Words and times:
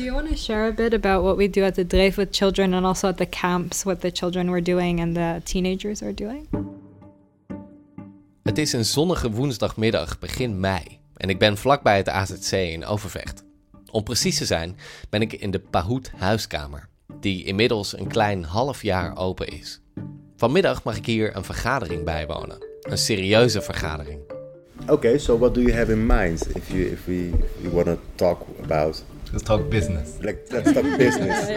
Do 0.00 0.06
you 0.06 0.14
want 0.14 0.28
to 0.28 0.36
share 0.36 0.66
a 0.66 0.72
bit 0.72 0.94
about 0.94 1.22
what 1.22 1.36
we 1.36 1.50
do 1.50 1.62
at 1.62 1.74
the 1.74 1.84
Dreef 1.84 2.16
with 2.16 2.32
children 2.32 2.74
and 2.74 2.86
also 2.86 3.08
at 3.08 3.16
the 3.16 3.26
camps, 3.26 3.84
what 3.84 4.00
the 4.00 4.10
children 4.10 4.50
were 4.50 4.62
doing 4.62 5.00
and 5.00 5.14
the 5.14 5.40
teenagers 5.44 6.02
are 6.02 6.14
doing? 6.14 6.48
Het 8.42 8.58
is 8.58 8.72
een 8.72 8.84
zonnige 8.84 9.30
woensdagmiddag 9.30 10.18
begin 10.18 10.60
mei 10.60 10.98
en 11.16 11.28
ik 11.28 11.38
ben 11.38 11.56
vlakbij 11.56 11.96
het 11.96 12.08
AZC 12.08 12.52
in 12.52 12.84
Overvecht. 12.84 13.44
Om 13.90 14.02
precies 14.02 14.38
te 14.38 14.44
zijn 14.44 14.76
ben 15.08 15.20
ik 15.20 15.32
in 15.32 15.50
de 15.50 15.58
Pahoed 15.58 16.10
huiskamer, 16.16 16.88
die 17.20 17.44
inmiddels 17.44 17.98
een 17.98 18.08
klein 18.08 18.44
half 18.44 18.82
jaar 18.82 19.16
open 19.16 19.46
is. 19.46 19.80
Vanmiddag 20.36 20.84
mag 20.84 20.96
ik 20.96 21.06
hier 21.06 21.36
een 21.36 21.44
vergadering 21.44 22.04
bijwonen, 22.04 22.64
een 22.80 22.98
serieuze 22.98 23.62
vergadering. 23.62 24.20
Okay, 24.86 25.18
so 25.18 25.38
what 25.38 25.54
do 25.54 25.60
you 25.60 25.72
have 25.72 25.92
in 25.92 26.06
mind 26.06 26.56
if 26.56 26.70
you 26.70 26.84
if 26.84 27.06
we 27.06 27.30
if 27.56 27.62
we 27.62 27.70
want 27.70 27.86
to 27.86 27.98
talk 28.14 28.46
about 28.62 29.04
Let's 29.32 29.44
talk 29.44 29.68
business. 29.68 30.18
like 30.18 30.42
let's 30.48 30.72
talk 30.72 30.96
business. 30.96 31.46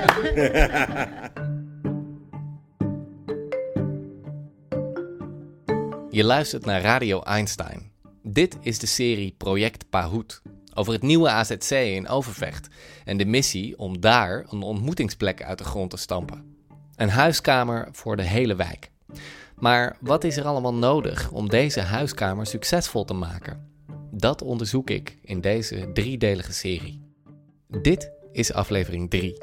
Je 6.09 6.23
luistert 6.23 6.65
naar 6.65 6.81
Radio 6.81 7.21
Einstein. 7.21 7.91
Dit 8.23 8.57
is 8.61 8.79
de 8.79 8.85
serie 8.85 9.35
Project 9.37 9.89
Pahoed 9.89 10.41
over 10.73 10.93
het 10.93 11.01
nieuwe 11.01 11.29
AZC 11.29 11.71
in 11.71 12.07
Overvecht 12.07 12.67
en 13.03 13.17
de 13.17 13.25
missie 13.25 13.77
om 13.77 13.99
daar 13.99 14.45
een 14.49 14.61
ontmoetingsplek 14.61 15.43
uit 15.43 15.57
de 15.57 15.63
grond 15.63 15.89
te 15.89 15.97
stampen. 15.97 16.55
Een 16.95 17.09
huiskamer 17.09 17.87
voor 17.91 18.15
de 18.15 18.23
hele 18.23 18.55
wijk. 18.55 18.91
Maar 19.55 19.97
wat 19.99 20.23
is 20.23 20.37
er 20.37 20.45
allemaal 20.45 20.73
nodig 20.73 21.31
om 21.31 21.49
deze 21.49 21.81
huiskamer 21.81 22.45
succesvol 22.45 23.05
te 23.05 23.13
maken? 23.13 23.71
Dat 24.11 24.41
onderzoek 24.41 24.89
ik 24.89 25.17
in 25.21 25.41
deze 25.41 25.89
driedelige 25.93 26.53
serie. 26.53 27.12
Dit 27.81 28.11
is 28.31 28.53
aflevering 28.53 29.09
3. 29.09 29.37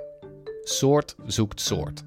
Soort 0.62 1.14
zoekt 1.27 1.61
soort. 1.61 2.03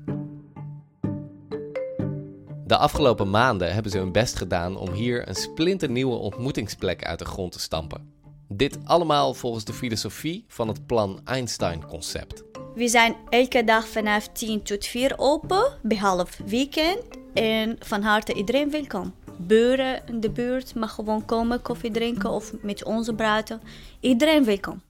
De 2.66 2.78
afgelopen 2.78 3.30
maanden 3.30 3.74
hebben 3.74 3.92
ze 3.92 3.98
hun 3.98 4.12
best 4.12 4.36
gedaan 4.36 4.78
om 4.78 4.92
hier 4.92 5.28
een 5.28 5.36
splinternieuwe 5.36 6.16
ontmoetingsplek 6.16 7.06
uit 7.06 7.20
de 7.20 7.26
grond 7.26 7.52
te 7.52 7.60
stampen. 7.60 8.14
Dit 8.48 8.78
allemaal 8.84 9.34
volgens 9.34 9.66
de 9.66 9.74
filosofie 9.74 10.46
van 10.48 10.68
het 10.68 10.86
plan 10.86 11.20
Einstein-concept. 11.24 12.44
We 12.76 12.88
zijn 12.88 13.16
elke 13.30 13.64
dag 13.64 13.88
vanaf 13.88 14.28
10 14.28 14.64
tot 14.64 14.86
4 14.86 15.14
open, 15.18 15.78
behalve 15.82 16.44
weekend. 16.44 17.04
En 17.34 17.76
van 17.80 18.02
harte 18.02 18.34
iedereen 18.34 18.72
welkom. 18.72 19.14
Buren 19.38 20.02
in 20.08 20.20
de 20.20 20.30
buurt 20.30 20.76
mag 20.76 20.94
gewoon 20.94 21.26
komen, 21.26 21.62
koffie 21.62 21.92
drinken 21.92 22.30
of 22.30 22.54
met 22.62 22.84
onze 22.84 23.14
praten. 23.14 23.62
Iedereen 24.00 24.46
welkom. 24.46 24.82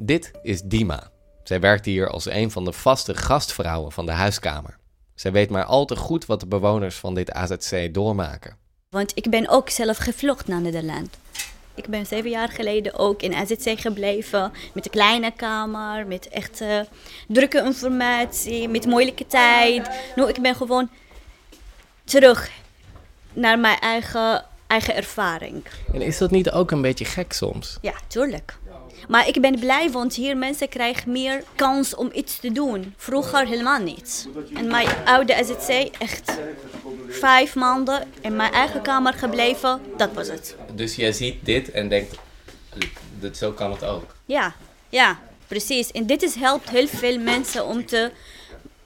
Dit 0.00 0.30
is 0.42 0.62
Dima. 0.62 1.10
Zij 1.42 1.60
werkt 1.60 1.84
hier 1.84 2.08
als 2.08 2.26
een 2.26 2.50
van 2.50 2.64
de 2.64 2.72
vaste 2.72 3.14
gastvrouwen 3.14 3.92
van 3.92 4.06
de 4.06 4.12
huiskamer. 4.12 4.78
Zij 5.14 5.32
weet 5.32 5.50
maar 5.50 5.64
al 5.64 5.84
te 5.84 5.96
goed 5.96 6.26
wat 6.26 6.40
de 6.40 6.46
bewoners 6.46 6.96
van 6.96 7.14
dit 7.14 7.32
AZC 7.32 7.94
doormaken. 7.94 8.56
Want 8.90 9.12
ik 9.14 9.30
ben 9.30 9.48
ook 9.48 9.70
zelf 9.70 9.96
gevlucht 9.96 10.46
naar 10.46 10.60
Nederland. 10.60 11.16
Ik 11.74 11.86
ben 11.86 12.06
zeven 12.06 12.30
jaar 12.30 12.48
geleden 12.48 12.94
ook 12.94 13.22
in 13.22 13.34
AZC 13.34 13.80
gebleven. 13.80 14.52
Met 14.74 14.84
een 14.84 14.90
kleine 14.90 15.30
kamer, 15.36 16.06
met 16.06 16.28
echt 16.28 16.60
eh, 16.60 16.80
drukke 17.28 17.62
informatie, 17.64 18.68
met 18.68 18.86
moeilijke 18.86 19.26
tijd. 19.26 19.90
Nu, 20.16 20.28
ik 20.28 20.42
ben 20.42 20.54
gewoon 20.54 20.90
terug 22.04 22.50
naar 23.32 23.58
mijn 23.58 23.78
eigen, 23.78 24.44
eigen 24.66 24.94
ervaring. 24.94 25.64
En 25.92 26.02
is 26.02 26.18
dat 26.18 26.30
niet 26.30 26.50
ook 26.50 26.70
een 26.70 26.82
beetje 26.82 27.04
gek 27.04 27.32
soms? 27.32 27.78
Ja, 27.80 27.94
tuurlijk. 28.06 28.58
Maar 29.08 29.28
ik 29.28 29.40
ben 29.40 29.58
blij, 29.58 29.90
want 29.90 30.14
hier 30.14 30.36
mensen 30.36 30.68
krijgen 30.68 31.12
meer 31.12 31.42
kans 31.54 31.94
om 31.94 32.10
iets 32.12 32.40
te 32.40 32.52
doen. 32.52 32.94
Vroeger 32.96 33.46
helemaal 33.46 33.80
niet. 33.80 34.28
En 34.54 34.66
mijn 34.66 34.88
oude 35.04 35.36
AZC, 35.36 35.68
echt 35.98 36.32
vijf 37.08 37.54
maanden 37.54 38.08
in 38.20 38.36
mijn 38.36 38.52
eigen 38.52 38.82
kamer 38.82 39.12
gebleven, 39.12 39.80
dat 39.96 40.12
was 40.12 40.28
het. 40.28 40.56
Dus 40.74 40.96
jij 40.96 41.12
ziet 41.12 41.44
dit 41.44 41.70
en 41.70 41.88
denkt, 41.88 42.14
dat, 43.20 43.36
zo 43.36 43.52
kan 43.52 43.70
het 43.70 43.84
ook. 43.84 44.14
Ja, 44.26 44.54
ja, 44.88 45.20
precies. 45.46 45.90
En 45.90 46.06
dit 46.06 46.22
is, 46.22 46.34
helpt 46.34 46.70
heel 46.70 46.88
veel 46.88 47.18
mensen 47.18 47.66
om 47.66 47.86
de 47.86 48.10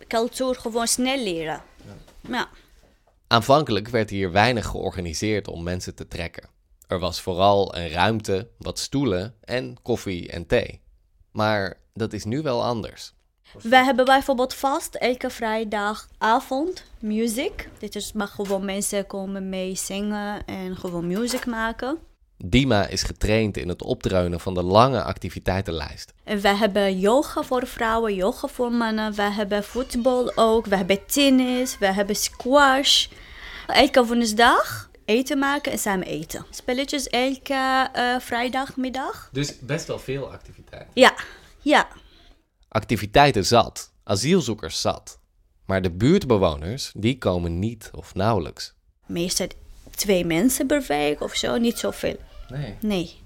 cultuur 0.08 0.54
gewoon 0.54 0.88
snel 0.88 1.18
leren. 1.18 1.62
Ja. 2.28 2.48
Aanvankelijk 3.26 3.88
werd 3.88 4.10
hier 4.10 4.32
weinig 4.32 4.66
georganiseerd 4.66 5.48
om 5.48 5.62
mensen 5.62 5.94
te 5.94 6.08
trekken. 6.08 6.48
Er 6.92 6.98
was 6.98 7.20
vooral 7.20 7.76
een 7.76 7.88
ruimte, 7.88 8.48
wat 8.58 8.78
stoelen 8.78 9.34
en 9.40 9.76
koffie 9.82 10.28
en 10.28 10.46
thee. 10.46 10.80
Maar 11.30 11.76
dat 11.94 12.12
is 12.12 12.24
nu 12.24 12.42
wel 12.42 12.64
anders. 12.64 13.12
We 13.62 13.76
hebben 13.76 14.04
bijvoorbeeld 14.04 14.54
vast 14.54 14.94
elke 14.94 15.30
vrijdagavond 15.30 16.84
muziek. 16.98 17.68
Dit 17.78 17.94
is 17.94 18.12
mag 18.12 18.34
gewoon 18.34 18.64
mensen 18.64 19.06
komen 19.06 19.48
mee 19.48 19.74
zingen 19.74 20.44
en 20.46 20.76
gewoon 20.76 21.06
muziek 21.06 21.46
maken. 21.46 21.98
Dima 22.36 22.86
is 22.86 23.02
getraind 23.02 23.56
in 23.56 23.68
het 23.68 23.82
opdreunen 23.82 24.40
van 24.40 24.54
de 24.54 24.62
lange 24.62 25.02
activiteitenlijst. 25.02 26.12
En 26.24 26.40
we 26.40 26.48
hebben 26.48 26.98
yoga 26.98 27.42
voor 27.42 27.66
vrouwen, 27.66 28.14
yoga 28.14 28.48
voor 28.48 28.72
mannen. 28.72 29.14
We 29.14 29.22
hebben 29.22 29.64
voetbal 29.64 30.36
ook. 30.36 30.66
We 30.66 30.76
hebben 30.76 31.06
tennis. 31.06 31.78
We 31.78 31.92
hebben 31.92 32.16
squash. 32.16 33.06
Elke 33.66 34.04
woensdag 34.04 34.90
eten 35.04 35.38
maken 35.38 35.72
en 35.72 35.78
samen 35.78 36.06
eten. 36.06 36.44
Spelletjes 36.50 37.08
elke 37.08 37.88
eh, 37.92 38.18
vrijdagmiddag. 38.18 39.28
Dus 39.32 39.58
best 39.58 39.86
wel 39.86 39.98
veel 39.98 40.32
activiteiten. 40.32 40.90
Ja, 40.94 41.14
ja. 41.60 41.88
Activiteiten 42.68 43.44
zat, 43.44 43.92
asielzoekers 44.04 44.80
zat. 44.80 45.20
Maar 45.66 45.82
de 45.82 45.90
buurtbewoners, 45.90 46.92
die 46.96 47.18
komen 47.18 47.58
niet 47.58 47.90
of 47.94 48.14
nauwelijks. 48.14 48.74
Meestal 49.06 49.46
twee 49.90 50.24
mensen 50.24 50.66
per 50.66 50.84
week 50.88 51.20
of 51.20 51.34
zo, 51.34 51.58
niet 51.58 51.78
zoveel. 51.78 52.16
Nee. 52.48 52.76
Nee. 52.80 53.20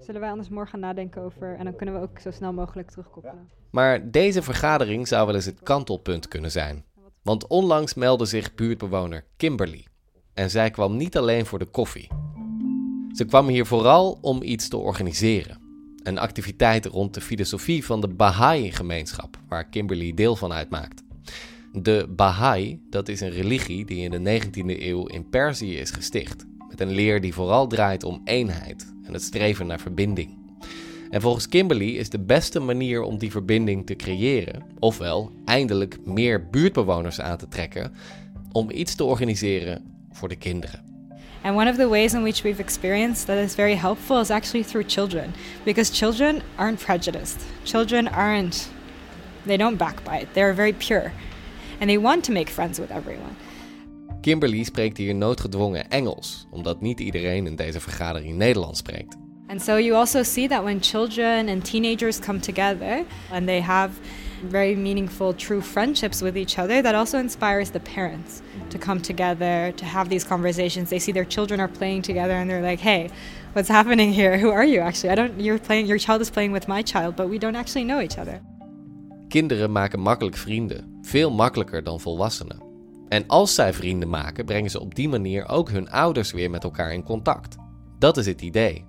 Zullen 0.00 0.20
wij 0.20 0.30
anders 0.30 0.48
morgen 0.48 0.80
nadenken 0.80 1.22
over 1.22 1.56
en 1.58 1.64
dan 1.64 1.76
kunnen 1.76 1.94
we 1.94 2.00
ook 2.00 2.18
zo 2.18 2.30
snel 2.30 2.52
mogelijk 2.52 2.90
terugkoppelen? 2.90 3.50
Maar 3.70 4.10
deze 4.10 4.42
vergadering 4.42 5.08
zou 5.08 5.26
wel 5.26 5.34
eens 5.34 5.44
het 5.44 5.62
kantelpunt 5.62 6.28
kunnen 6.28 6.50
zijn. 6.50 6.84
Want 7.22 7.46
onlangs 7.46 7.94
meldde 7.94 8.24
zich 8.24 8.54
buurtbewoner 8.54 9.24
Kimberly. 9.36 9.86
En 10.34 10.50
zij 10.50 10.70
kwam 10.70 10.96
niet 10.96 11.16
alleen 11.16 11.46
voor 11.46 11.58
de 11.58 11.66
koffie. 11.66 12.08
Ze 13.12 13.24
kwam 13.24 13.48
hier 13.48 13.66
vooral 13.66 14.18
om 14.20 14.42
iets 14.42 14.68
te 14.68 14.76
organiseren. 14.76 15.58
Een 16.02 16.18
activiteit 16.18 16.86
rond 16.86 17.14
de 17.14 17.20
filosofie 17.20 17.84
van 17.84 18.00
de 18.00 18.08
Baha'i-gemeenschap, 18.08 19.38
waar 19.48 19.68
Kimberly 19.68 20.14
deel 20.14 20.36
van 20.36 20.52
uitmaakt. 20.52 21.02
De 21.72 22.06
Baha'i, 22.10 22.80
dat 22.90 23.08
is 23.08 23.20
een 23.20 23.30
religie 23.30 23.84
die 23.84 24.10
in 24.10 24.10
de 24.10 24.40
19e 24.40 24.82
eeuw 24.82 25.06
in 25.06 25.28
Perzië 25.28 25.76
is 25.76 25.90
gesticht. 25.90 26.46
Met 26.68 26.80
een 26.80 26.90
leer 26.90 27.20
die 27.20 27.34
vooral 27.34 27.66
draait 27.66 28.04
om 28.04 28.20
eenheid 28.24 28.94
en 29.02 29.12
het 29.12 29.22
streven 29.22 29.66
naar 29.66 29.80
verbinding. 29.80 30.38
En 31.10 31.20
volgens 31.20 31.48
Kimberly 31.48 31.96
is 31.96 32.10
de 32.10 32.18
beste 32.18 32.60
manier 32.60 33.02
om 33.02 33.18
die 33.18 33.30
verbinding 33.30 33.86
te 33.86 33.96
creëren, 33.96 34.62
ofwel 34.78 35.32
eindelijk 35.44 35.98
meer 36.04 36.48
buurtbewoners 36.50 37.20
aan 37.20 37.36
te 37.36 37.48
trekken, 37.48 37.92
om 38.52 38.70
iets 38.70 38.94
te 38.94 39.04
organiseren 39.04 39.93
voor 40.14 40.28
de 40.28 40.36
kinderen. 40.36 40.92
And 41.42 41.56
one 41.56 41.70
of 41.70 41.76
the 41.76 41.88
ways 41.88 42.14
in 42.14 42.22
which 42.22 42.42
we've 42.42 42.62
experienced 42.62 43.26
that 43.26 43.36
is 43.36 43.54
very 43.54 43.74
helpful 43.74 44.20
is 44.20 44.30
actually 44.30 44.64
through 44.64 44.86
children, 44.86 45.34
because 45.64 45.92
children 45.92 46.42
aren't 46.56 46.80
prejudiced. 46.80 47.44
Children 47.64 48.08
aren't, 48.08 48.68
they 49.46 49.56
don't 49.56 49.76
backbite. 49.76 50.26
They're 50.32 50.54
very 50.54 50.72
pure. 50.72 51.12
And 51.80 51.90
they 51.90 51.98
want 51.98 52.24
to 52.24 52.32
make 52.32 52.50
friends 52.50 52.78
with 52.78 52.90
everyone. 52.90 53.36
Kimberly 54.20 54.64
spreekt 54.64 54.96
hier 54.96 55.14
noodgedwongen 55.14 55.90
Engels, 55.90 56.46
omdat 56.50 56.80
niet 56.80 57.00
iedereen 57.00 57.46
in 57.46 57.56
deze 57.56 57.80
vergadering 57.80 58.36
Nederlands 58.36 58.78
spreekt. 58.78 59.16
And 59.48 59.62
so 59.62 59.76
you 59.76 59.94
also 59.94 60.22
see 60.22 60.48
that 60.48 60.64
when 60.64 60.80
children 60.80 61.48
and 61.48 61.64
teenagers 61.64 62.18
come 62.18 62.40
together 62.40 63.04
and 63.30 63.46
they 63.46 63.60
have 63.60 63.90
very 64.48 64.74
meaningful, 64.74 65.34
true 65.34 65.60
friendships 65.60 66.20
with 66.20 66.36
each 66.36 66.58
other, 66.58 66.82
that 66.82 66.94
also 66.94 67.18
inspires 67.18 67.70
the 67.70 67.80
parents 67.80 68.40
to 68.74 68.86
come 68.86 69.00
together, 69.00 69.72
to 69.76 69.84
have 69.84 70.08
these 70.08 70.26
conversations. 70.26 70.90
They 70.90 70.98
see 70.98 71.12
their 71.12 71.28
children 71.28 71.60
are 71.60 71.68
playing 71.68 72.02
together 72.02 72.34
and 72.34 72.50
they're 72.50 72.68
like, 72.70 72.82
hey, 72.82 73.08
what's 73.54 73.68
happening 73.68 74.12
here? 74.12 74.38
Who 74.38 74.50
are 74.50 74.66
you 74.66 74.80
actually? 74.80 75.12
I 75.12 75.14
don't, 75.14 75.40
you're 75.40 75.60
playing, 75.60 75.86
your 75.86 75.98
child 75.98 76.20
is 76.20 76.30
playing 76.30 76.52
with 76.52 76.66
my 76.68 76.82
child, 76.82 77.16
but 77.16 77.28
we 77.28 77.38
don't 77.38 77.56
actually 77.56 77.86
know 77.86 78.00
each 78.00 78.18
other. 78.18 78.40
Kinderen 79.28 79.72
maken 79.72 80.00
makkelijk 80.00 80.36
vrienden, 80.36 80.98
veel 81.02 81.30
makkelijker 81.30 81.82
dan 81.82 82.00
volwassenen. 82.00 82.62
En 83.08 83.26
als 83.26 83.54
zij 83.54 83.72
vrienden 83.72 84.08
maken, 84.08 84.44
brengen 84.44 84.70
ze 84.70 84.80
op 84.80 84.94
die 84.94 85.08
manier 85.08 85.48
ook 85.48 85.70
hun 85.70 85.90
ouders 85.90 86.32
weer 86.32 86.50
met 86.50 86.64
elkaar 86.64 86.92
in 86.92 87.02
contact. 87.02 87.56
Dat 87.98 88.16
is 88.16 88.26
het 88.26 88.42
idee. 88.42 88.84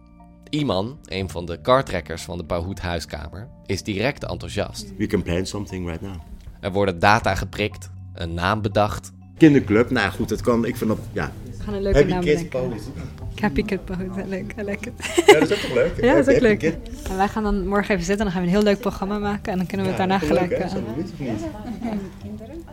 Iman, 0.50 1.00
een 1.06 1.30
van 1.30 1.46
de 1.46 1.62
kartrekkers 1.62 2.22
van 2.22 2.38
de 2.38 2.44
Bahoed 2.44 2.80
huiskamer, 2.80 3.50
is 3.66 3.84
direct 3.84 4.26
enthousiast. 4.26 4.94
We 4.98 5.08
can 5.08 5.24
plan 5.24 5.46
something 5.46 5.88
right 5.88 6.02
now. 6.02 6.16
Er 6.60 6.72
worden 6.72 7.00
data 7.00 7.36
geprikt, 7.36 7.90
een 8.14 8.34
naam 8.34 8.62
bedacht. 8.62 9.12
Kinderclub, 9.38 9.90
nou 9.90 10.12
goed, 10.12 10.30
dat 10.30 10.42
kan. 10.42 10.66
Ik 10.66 10.76
vind 10.76 10.90
dat, 10.90 11.00
ja. 11.12 11.32
We 11.58 11.64
gaan 11.64 11.74
een 11.74 11.82
leuke 11.82 11.98
Happy 11.98 12.12
naam 12.12 12.20
bedenken. 12.20 12.50
Polis. 12.50 12.82
Happy 13.42 13.64
Kid 13.64 13.86
Poet, 13.86 14.26
leuk, 14.28 14.54
it. 14.58 14.92
Ja, 15.26 15.40
dat 15.40 15.50
is 15.50 15.52
ook 15.52 15.60
toch 15.60 15.74
leuk? 15.74 15.94
Ja, 16.06 16.16
dat 16.16 16.28
is 16.28 16.36
ook 16.36 16.42
Happy 16.42 16.42
leuk. 16.42 16.60
Kid. 16.60 16.76
En 17.10 17.18
wij 17.18 17.28
gaan 17.28 17.44
dan 17.44 17.68
morgen 17.68 17.94
even 17.94 18.06
zitten 18.06 18.26
en 18.26 18.32
dan 18.32 18.42
gaan 18.42 18.42
we 18.42 18.48
een 18.48 18.54
heel 18.54 18.64
leuk 18.64 18.80
programma 18.80 19.20
maken. 19.20 19.52
En 19.52 19.58
dan 19.58 19.68
kunnen 19.68 19.86
we 19.86 19.92
het 19.92 20.02
daarna 20.02 20.20
Leuk, 20.22 20.30
hè? 20.30 20.36
gelijk... 20.36 20.70
Zo, 20.70 20.76
weet 20.96 21.08
je 21.08 21.14
of 21.14 21.20
niet? 21.20 21.46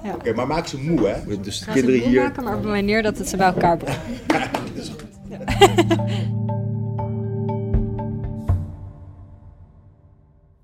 Ja. 0.05 0.15
Oké, 0.15 0.35
maar 0.35 0.47
maak 0.47 0.67
ze 0.67 0.79
moe, 0.79 1.09
hè? 1.09 1.41
Dus 1.41 1.59
de 1.59 1.65
gaan 1.65 1.75
ze 1.75 1.81
kinderen 1.81 2.01
moe 2.01 2.09
hier. 2.09 2.23
maken, 2.23 2.45
maar 2.45 2.57
op 2.57 2.65
een 2.65 2.71
manier 2.71 3.03
dat 3.03 3.19
het 3.19 3.29
ze 3.29 3.37
bij 3.37 3.47
elkaar 3.47 3.77
brengt. 3.77 4.01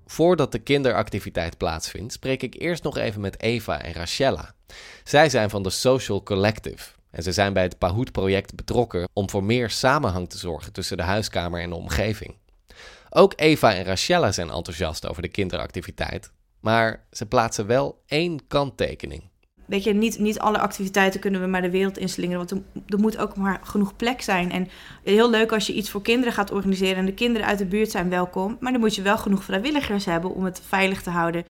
Voordat 0.05 0.51
de 0.51 0.59
kinderactiviteit 0.59 1.57
plaatsvindt, 1.57 2.13
spreek 2.13 2.43
ik 2.43 2.55
eerst 2.61 2.83
nog 2.83 2.97
even 2.97 3.21
met 3.21 3.41
Eva 3.41 3.81
en 3.81 3.93
Rachella. 3.93 4.53
Zij 5.03 5.29
zijn 5.29 5.49
van 5.49 5.63
de 5.63 5.69
Social 5.69 6.23
Collective 6.23 6.91
en 7.11 7.23
ze 7.23 7.31
zijn 7.31 7.53
bij 7.53 7.63
het 7.63 7.77
Pahoed-project 7.77 8.55
betrokken 8.55 9.09
om 9.13 9.29
voor 9.29 9.43
meer 9.43 9.69
samenhang 9.69 10.29
te 10.29 10.37
zorgen 10.37 10.73
tussen 10.73 10.97
de 10.97 11.03
huiskamer 11.03 11.61
en 11.61 11.69
de 11.69 11.75
omgeving. 11.75 12.35
Ook 13.09 13.33
Eva 13.35 13.73
en 13.73 13.83
Rachella 13.83 14.31
zijn 14.31 14.49
enthousiast 14.49 15.07
over 15.07 15.21
de 15.21 15.27
kinderactiviteit, 15.27 16.31
maar 16.59 17.05
ze 17.11 17.25
plaatsen 17.25 17.67
wel 17.67 18.01
één 18.05 18.47
kanttekening. 18.47 19.23
Weet 19.69 19.83
je, 19.83 19.93
niet, 19.93 20.19
niet 20.19 20.39
alle 20.39 20.59
activiteiten 20.59 21.19
kunnen 21.19 21.41
we 21.41 21.47
maar 21.47 21.61
de 21.61 21.69
wereld 21.69 21.97
inslingeren. 21.97 22.37
Want 22.37 22.51
er, 22.51 22.83
er 22.87 22.99
moet 22.99 23.17
ook 23.17 23.35
maar 23.35 23.59
genoeg 23.63 23.95
plek 23.95 24.21
zijn. 24.21 24.51
En 24.51 24.67
heel 25.03 25.29
leuk 25.29 25.51
als 25.51 25.67
je 25.67 25.73
iets 25.73 25.89
voor 25.89 26.01
kinderen 26.01 26.33
gaat 26.33 26.51
organiseren. 26.51 26.97
En 26.97 27.05
de 27.05 27.13
kinderen 27.13 27.47
uit 27.47 27.57
de 27.57 27.65
buurt 27.65 27.91
zijn 27.91 28.09
welkom. 28.09 28.57
Maar 28.59 28.71
dan 28.71 28.81
moet 28.81 28.95
je 28.95 29.01
wel 29.01 29.17
genoeg 29.17 29.43
vrijwilligers 29.43 30.05
hebben 30.05 30.33
om 30.33 30.45
het 30.45 30.61
veilig 30.67 31.01
te 31.01 31.09
houden. 31.09 31.45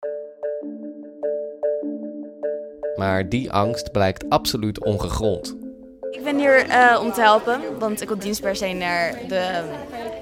Maar 3.00 3.30
die 3.30 3.51
angst 3.51 3.92
blijkt 3.92 4.30
absoluut 4.30 4.84
ongegrond. 4.84 5.56
Ik 6.12 6.24
ben 6.24 6.38
hier 6.38 6.68
eh, 6.68 7.00
om 7.01 7.12
te 7.12 7.22
helpen, 7.22 7.62
want 7.78 8.01
ik 8.01 8.07
wil 8.07 8.18
dienst 8.18 8.42
per 8.42 8.56
se 8.56 8.68
naar 8.68 9.16
de 9.28 9.36
eh, 9.36 9.63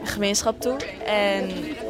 gemeenschap 0.03 0.62
toe. 0.62 0.77
En 1.06 1.50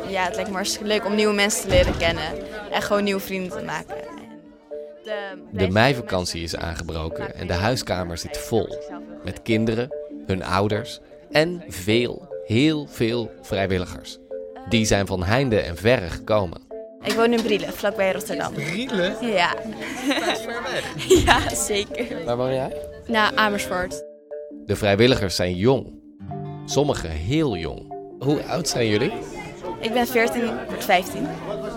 ja, 0.09 0.23
het 0.23 0.35
lijkt 0.35 0.49
me 0.49 0.55
hartstikke 0.55 0.87
leuk 0.87 1.05
om 1.05 1.15
nieuwe 1.15 1.33
mensen 1.33 1.61
te 1.61 1.69
leren 1.69 1.97
kennen 1.97 2.23
en 2.71 2.81
gewoon 2.81 3.03
nieuwe 3.03 3.19
vrienden 3.19 3.57
te 3.57 3.63
maken. 3.63 3.95
En 3.97 5.47
de 5.51 5.57
De 5.57 5.69
meivakantie 5.69 6.43
is 6.43 6.55
aangebroken 6.55 7.35
en 7.35 7.47
de 7.47 7.53
huiskamer 7.53 8.17
zit 8.17 8.37
vol. 8.37 8.77
Met 9.23 9.41
kinderen, 9.41 9.89
hun 10.25 10.43
ouders 10.43 10.99
en 11.31 11.63
veel, 11.67 12.27
heel 12.45 12.87
veel 12.89 13.31
vrijwilligers. 13.41 14.17
Die 14.69 14.85
zijn 14.85 15.07
van 15.07 15.23
heinde 15.23 15.59
en 15.59 15.77
verre 15.77 16.09
gekomen. 16.09 16.66
Ik 17.07 17.13
woon 17.13 17.33
in 17.33 17.41
Brielen, 17.41 17.73
vlakbij 17.73 18.11
Rotterdam. 18.11 18.53
Brielen? 18.53 19.27
Ja. 19.27 19.53
Dat 19.53 20.37
is 20.37 20.43
ver 20.43 20.61
weg. 20.63 20.93
ja, 21.25 21.55
zeker. 21.55 22.25
Waar 22.25 22.37
woon 22.37 22.53
jij? 22.53 22.75
Na 23.07 23.35
Amersfoort. 23.35 24.03
De 24.65 24.75
vrijwilligers 24.75 25.35
zijn 25.35 25.55
jong. 25.55 26.01
Sommigen 26.65 27.09
heel 27.09 27.55
jong. 27.57 27.93
Hoe 28.19 28.43
oud 28.43 28.67
zijn 28.67 28.87
jullie? 28.87 29.11
Ik 29.79 29.93
ben 29.93 30.07
14, 30.07 30.41
word 30.67 30.83
15. 30.83 31.27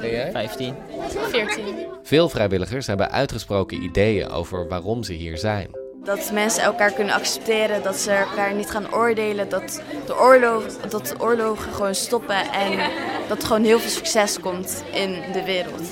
En 0.01 0.11
jij? 0.11 0.31
15. 0.31 0.75
14. 1.09 1.65
Veel 2.03 2.29
vrijwilligers 2.29 2.87
hebben 2.87 3.11
uitgesproken 3.11 3.83
ideeën 3.83 4.29
over 4.29 4.69
waarom 4.69 5.03
ze 5.03 5.13
hier 5.13 5.39
zijn. 5.39 5.80
Dat 6.05 6.31
mensen 6.33 6.63
elkaar 6.63 6.93
kunnen 6.93 7.15
accepteren, 7.15 7.83
dat 7.83 7.97
ze 7.97 8.11
elkaar 8.11 8.55
niet 8.55 8.71
gaan 8.71 8.95
oordelen, 8.95 9.49
dat 9.49 9.83
de, 10.07 10.19
oorlog, 10.21 10.65
dat 10.89 11.07
de 11.07 11.15
oorlogen 11.19 11.73
gewoon 11.73 11.95
stoppen 11.95 12.53
en 12.53 12.91
dat 13.29 13.41
er 13.41 13.47
gewoon 13.47 13.65
heel 13.65 13.79
veel 13.79 13.91
succes 13.91 14.41
komt 14.41 14.85
in 14.93 15.33
de 15.33 15.45
wereld. 15.45 15.83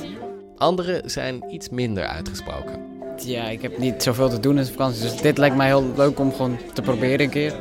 Anderen 0.57 1.11
zijn 1.11 1.45
iets 1.51 1.69
minder 1.69 2.07
uitgesproken. 2.07 2.87
Ja, 3.17 3.49
ik 3.49 3.63
heb 3.63 3.79
niet 3.79 4.03
zoveel 4.03 4.29
te 4.29 4.41
doen 4.41 4.59
in 4.59 4.65
de 4.65 4.71
vakantie, 4.71 5.03
dus 5.03 5.21
dit 5.21 5.39
lijkt 5.39 5.57
mij 5.57 5.67
heel 5.67 5.93
leuk 5.97 6.19
om 6.19 6.33
gewoon 6.33 6.59
te 6.73 6.83
proberen 6.83 7.21
een 7.21 7.31
keer. 7.31 7.55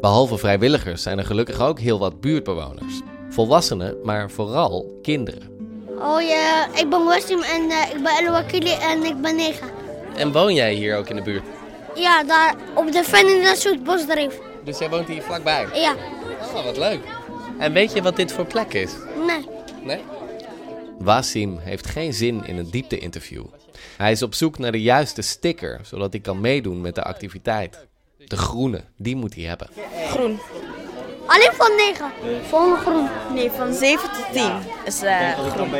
Behalve 0.00 0.38
vrijwilligers 0.38 1.02
zijn 1.02 1.18
er 1.18 1.24
gelukkig 1.24 1.60
ook 1.60 1.80
heel 1.80 1.98
wat 1.98 2.20
buurtbewoners. 2.20 3.00
Volwassenen, 3.28 3.96
maar 4.02 4.30
vooral 4.30 4.98
kinderen. 5.02 5.42
Oh 5.98 6.20
ja, 6.20 6.66
ik 6.74 6.90
ben 6.90 7.04
Wasim 7.04 7.42
en 7.42 7.70
eh, 7.70 7.96
ik 7.96 8.02
ben 8.02 8.26
El 8.26 8.32
Wakili 8.32 8.72
en 8.72 9.04
ik 9.04 9.20
ben 9.20 9.36
9. 9.36 9.83
En 10.16 10.32
woon 10.32 10.54
jij 10.54 10.74
hier 10.74 10.96
ook 10.96 11.08
in 11.08 11.16
de 11.16 11.22
buurt? 11.22 11.42
Ja, 11.94 12.24
daar 12.24 12.54
op 12.74 12.92
de 12.92 13.04
Ferdinand 13.04 13.58
Soet 13.58 13.84
Bosdreef. 13.84 14.38
Dus 14.64 14.78
jij 14.78 14.90
woont 14.90 15.08
hier 15.08 15.22
vlakbij? 15.22 15.66
Ja, 15.72 15.94
Oh, 16.54 16.64
wat 16.64 16.76
leuk. 16.76 17.00
En 17.58 17.72
weet 17.72 17.92
je 17.92 18.02
wat 18.02 18.16
dit 18.16 18.32
voor 18.32 18.44
plek 18.46 18.74
is? 18.74 18.90
nee. 19.26 19.44
Nee? 19.82 20.02
Wasim 20.98 21.58
heeft 21.58 21.86
geen 21.86 22.12
zin 22.12 22.44
in 22.46 22.56
een 22.56 22.70
diepte-interview. 22.70 23.44
Hij 23.96 24.12
is 24.12 24.22
op 24.22 24.34
zoek 24.34 24.58
naar 24.58 24.72
de 24.72 24.82
juiste 24.82 25.22
sticker, 25.22 25.80
zodat 25.82 26.12
hij 26.12 26.20
kan 26.20 26.40
meedoen 26.40 26.80
met 26.80 26.94
de 26.94 27.02
activiteit. 27.02 27.86
De 28.26 28.36
groene, 28.36 28.80
die 28.96 29.16
moet 29.16 29.34
hij 29.34 29.44
hebben. 29.44 29.68
Groen. 30.08 30.38
Alleen 31.34 31.52
van 31.52 31.76
9. 31.76 32.12
Volgende 32.48 32.76
groen. 32.76 33.08
Nee, 33.32 33.50
van 33.50 33.74
7 33.74 34.10
tot 34.10 34.32
10 34.32 34.52
is 34.84 35.02
eh, 35.02 35.30
groen. 35.54 35.70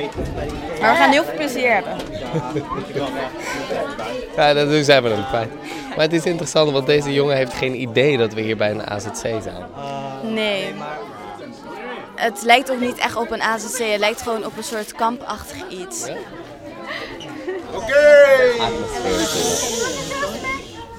Maar 0.80 0.90
we 0.90 0.96
gaan 0.96 1.10
heel 1.10 1.24
veel 1.24 1.34
plezier 1.34 1.72
hebben. 1.72 1.96
Ja, 4.36 4.54
dat 4.54 4.84
zijn 4.84 5.02
we 5.02 5.08
dan 5.08 5.26
kwijt. 5.28 5.48
Maar 5.88 6.04
het 6.04 6.12
is 6.12 6.24
interessant, 6.24 6.70
want 6.70 6.86
deze 6.86 7.12
jongen 7.12 7.36
heeft 7.36 7.52
geen 7.52 7.80
idee 7.80 8.16
dat 8.18 8.32
we 8.32 8.40
hier 8.40 8.56
bij 8.56 8.70
een 8.70 8.86
AZC 8.90 9.16
zijn. 9.16 9.64
Nee. 10.22 10.74
Het 12.14 12.42
lijkt 12.42 12.70
ook 12.70 12.80
niet 12.80 12.98
echt 12.98 13.16
op 13.16 13.30
een 13.30 13.42
AZC, 13.42 13.78
het 13.78 13.98
lijkt 13.98 14.22
gewoon 14.22 14.46
op 14.46 14.56
een 14.56 14.64
soort 14.64 14.92
kampachtig 14.92 15.68
iets. 15.68 16.08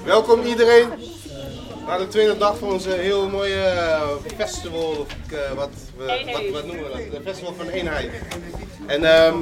Welkom 0.04 0.42
iedereen 0.42 1.15
naar 1.86 1.98
de 1.98 2.08
tweede 2.08 2.36
dag 2.38 2.58
van 2.58 2.68
onze 2.68 2.90
heel 2.90 3.28
mooie 3.28 3.62
eh, 3.62 4.08
festival. 4.36 5.06
Eh, 5.30 5.52
wat, 5.56 5.70
we, 5.96 6.04
wat, 6.32 6.50
wat 6.52 6.66
noemen 6.66 6.84
we 6.84 6.90
dat? 6.90 7.10
De 7.10 7.20
festival 7.24 7.54
van 7.54 7.68
eenheid. 7.68 8.10
En 8.86 9.04
ehm, 9.04 9.36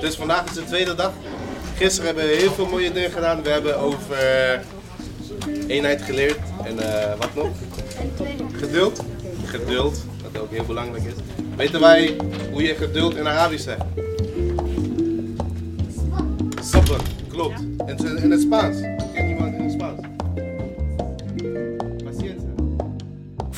dus 0.00 0.14
vandaag 0.14 0.44
is 0.44 0.52
de 0.52 0.64
tweede 0.64 0.94
dag. 0.94 1.12
Gisteren 1.76 2.06
hebben 2.06 2.24
we 2.24 2.36
heel 2.36 2.52
veel 2.52 2.66
mooie 2.66 2.92
dingen 2.92 3.10
gedaan. 3.10 3.42
We 3.42 3.48
hebben 3.48 3.78
over 3.78 4.16
eh, 4.16 4.60
eenheid 5.66 6.02
geleerd. 6.02 6.38
En 6.64 6.76
wat 7.18 7.34
nog? 7.34 7.48
Geduld. 8.52 9.00
Geduld, 9.44 10.04
wat 10.22 10.42
ook 10.42 10.50
heel 10.50 10.64
belangrijk 10.64 11.04
is. 11.04 11.12
Weten 11.56 11.80
wij 11.80 12.16
hoe 12.52 12.62
je 12.62 12.74
geduld 12.74 13.16
in 13.16 13.26
Arabisch 13.26 13.64
zegt? 13.64 13.82
Sabber, 16.62 17.00
klopt. 17.28 17.60
En 17.86 18.16
in 18.22 18.30
het 18.30 18.40
Spaans. 18.40 18.91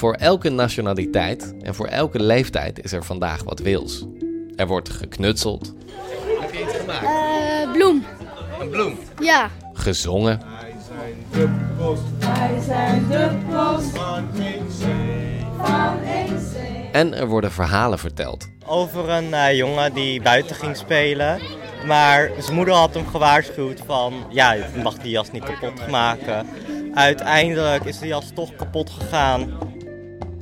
Voor 0.05 0.15
elke 0.15 0.49
nationaliteit 0.49 1.55
en 1.63 1.75
voor 1.75 1.87
elke 1.87 2.23
leeftijd 2.23 2.85
is 2.85 2.93
er 2.93 3.05
vandaag 3.05 3.43
wat 3.43 3.59
wils. 3.59 4.07
Er 4.57 4.67
wordt 4.67 4.89
geknutseld, 4.91 5.75
Heb 6.41 6.53
je 6.53 6.63
iets 6.63 6.75
gemaakt? 6.75 7.05
Eh, 7.05 7.73
bloem. 7.73 8.05
Een 8.61 8.69
bloem. 8.69 8.99
Ja. 9.21 9.51
gezongen 9.73 10.41
De 11.31 11.49
post. 11.79 12.03
Wij 12.19 12.61
zijn 12.67 13.09
de 13.09 13.31
post 13.51 13.99
van 13.99 14.29
en 16.93 17.15
er 17.15 17.27
worden 17.27 17.53
verhalen 17.53 17.99
verteld. 17.99 18.49
over 18.67 19.09
een 19.09 19.35
eh, 19.35 19.57
jongen 19.57 19.95
die 19.95 20.23
buiten 20.23 20.57
ging 20.57 20.77
spelen. 20.77 21.41
Maar 21.87 22.31
zijn 22.39 22.55
moeder 22.57 22.75
had 22.75 22.95
hem 22.95 23.07
gewaarschuwd 23.07 23.83
van, 23.87 24.15
ja, 24.31 24.53
je 24.53 24.65
mag 24.83 24.99
die 24.99 25.11
jas 25.11 25.31
niet 25.31 25.45
kapot 25.45 25.89
maken. 25.89 26.47
Uiteindelijk 26.95 27.85
is 27.85 27.99
de 27.99 28.07
jas 28.07 28.31
toch 28.35 28.57
kapot 28.57 28.91
gegaan. 28.91 29.59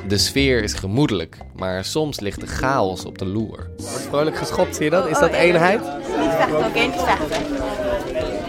De 0.09 0.19
sfeer 0.19 0.63
is 0.63 0.73
gemoedelijk, 0.73 1.37
maar 1.57 1.85
soms 1.85 2.21
ligt 2.21 2.41
de 2.41 2.47
chaos 2.47 3.05
op 3.05 3.19
de 3.19 3.27
loer. 3.27 3.71
Wordt 3.77 4.03
vrolijk 4.03 4.37
geschopt, 4.37 4.77
zie 4.77 4.85
je 4.85 4.91
dat? 4.91 5.07
Is 5.07 5.19
dat 5.19 5.33
eenheid? 5.33 5.81
Niet 5.81 6.31
vechten, 6.31 6.67
oké? 6.67 6.81
Niet 6.81 7.03
vechten. 7.05 7.43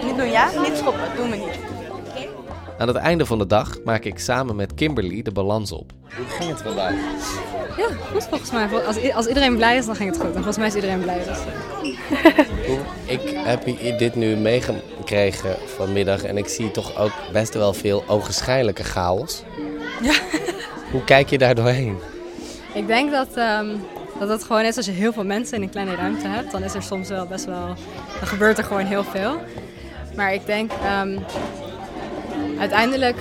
Niet 0.06 0.18
doen, 0.18 0.30
ja? 0.30 0.50
Niet 0.62 0.78
schoppen, 0.78 1.16
doen 1.16 1.30
we 1.30 1.36
niet. 1.36 1.60
Aan 2.78 2.88
het 2.88 2.98
einde 2.98 3.26
van 3.26 3.38
de 3.38 3.48
dag 3.48 3.78
maak 3.86 4.04
ik 4.04 4.20
samen 4.20 4.56
met 4.56 4.74
Kimberly 4.74 5.22
de 5.22 5.32
balans 5.32 5.72
op. 5.72 5.92
Hoe 6.16 6.26
ging 6.26 6.50
het 6.50 6.62
vandaag? 6.62 6.94
Ja, 7.78 7.88
goed 8.12 8.24
volgens 8.24 8.52
mij. 8.52 8.68
Als, 8.86 9.14
als 9.14 9.28
iedereen 9.28 9.56
blij 9.56 9.78
is, 9.78 9.86
dan 9.86 9.96
ging 9.96 10.10
het 10.10 10.20
goed. 10.20 10.28
En 10.28 10.34
volgens 10.34 10.58
mij 10.58 10.68
is 10.68 10.76
iedereen 10.76 11.00
blij. 11.00 11.22
Dus. 11.28 11.38
Ik 13.06 13.22
heb 13.34 13.66
dit 13.98 14.16
nu 14.16 14.36
meegekregen 14.36 15.56
vanmiddag 15.66 16.24
en 16.24 16.38
ik 16.38 16.48
zie 16.48 16.72
toch 16.72 16.98
ook 16.98 17.12
best 17.32 17.54
wel 17.54 17.74
veel 17.74 18.04
ogenschijnlijke 18.08 18.84
chaos. 18.84 19.44
Ja. 20.02 20.14
Hoe 20.94 21.04
kijk 21.04 21.30
je 21.30 21.38
daar 21.38 21.56
doorheen? 21.56 21.98
Ik 22.74 22.88
denk 22.88 23.12
dat 23.12 23.28
ehm, 23.36 23.68
Dat 24.20 24.30
het 24.30 24.44
gewoon 24.44 24.62
is 24.64 24.78
als 24.78 24.86
je 24.86 24.92
heel 24.92 25.14
veel 25.14 25.26
mensen 25.26 25.58
in 25.58 25.62
een 25.64 25.70
kleine 25.70 25.96
ruimte 25.96 26.28
hebt, 26.28 26.52
dan 26.52 26.64
is 26.64 26.74
er 26.74 26.84
soms 26.84 27.10
wel 27.10 27.26
best 27.28 27.46
wel. 27.46 27.66
Dan 28.20 28.28
gebeurt 28.28 28.58
er 28.58 28.64
gewoon 28.64 28.86
heel 28.86 29.04
veel. 29.04 29.42
Maar 30.16 30.34
ik 30.34 30.46
denk 30.46 30.72
ehm, 30.72 31.18
uiteindelijk. 32.60 33.16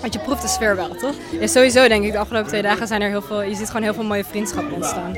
Want 0.00 0.12
je 0.12 0.18
proeft 0.18 0.42
de 0.42 0.48
sfeer 0.48 0.76
wel, 0.76 0.88
toch? 0.94 1.14
Ja, 1.40 1.46
sowieso 1.46 1.88
denk 1.88 2.04
ik, 2.04 2.12
de 2.12 2.18
afgelopen 2.18 2.48
twee 2.48 2.62
dagen 2.62 2.86
zijn 2.86 3.02
er 3.02 3.08
heel 3.08 3.22
veel. 3.22 3.42
Je 3.42 3.54
ziet 3.54 3.66
gewoon 3.66 3.82
heel 3.82 3.94
veel 3.94 4.04
mooie 4.04 4.24
vriendschappen 4.24 4.74
ontstaan. 4.74 5.16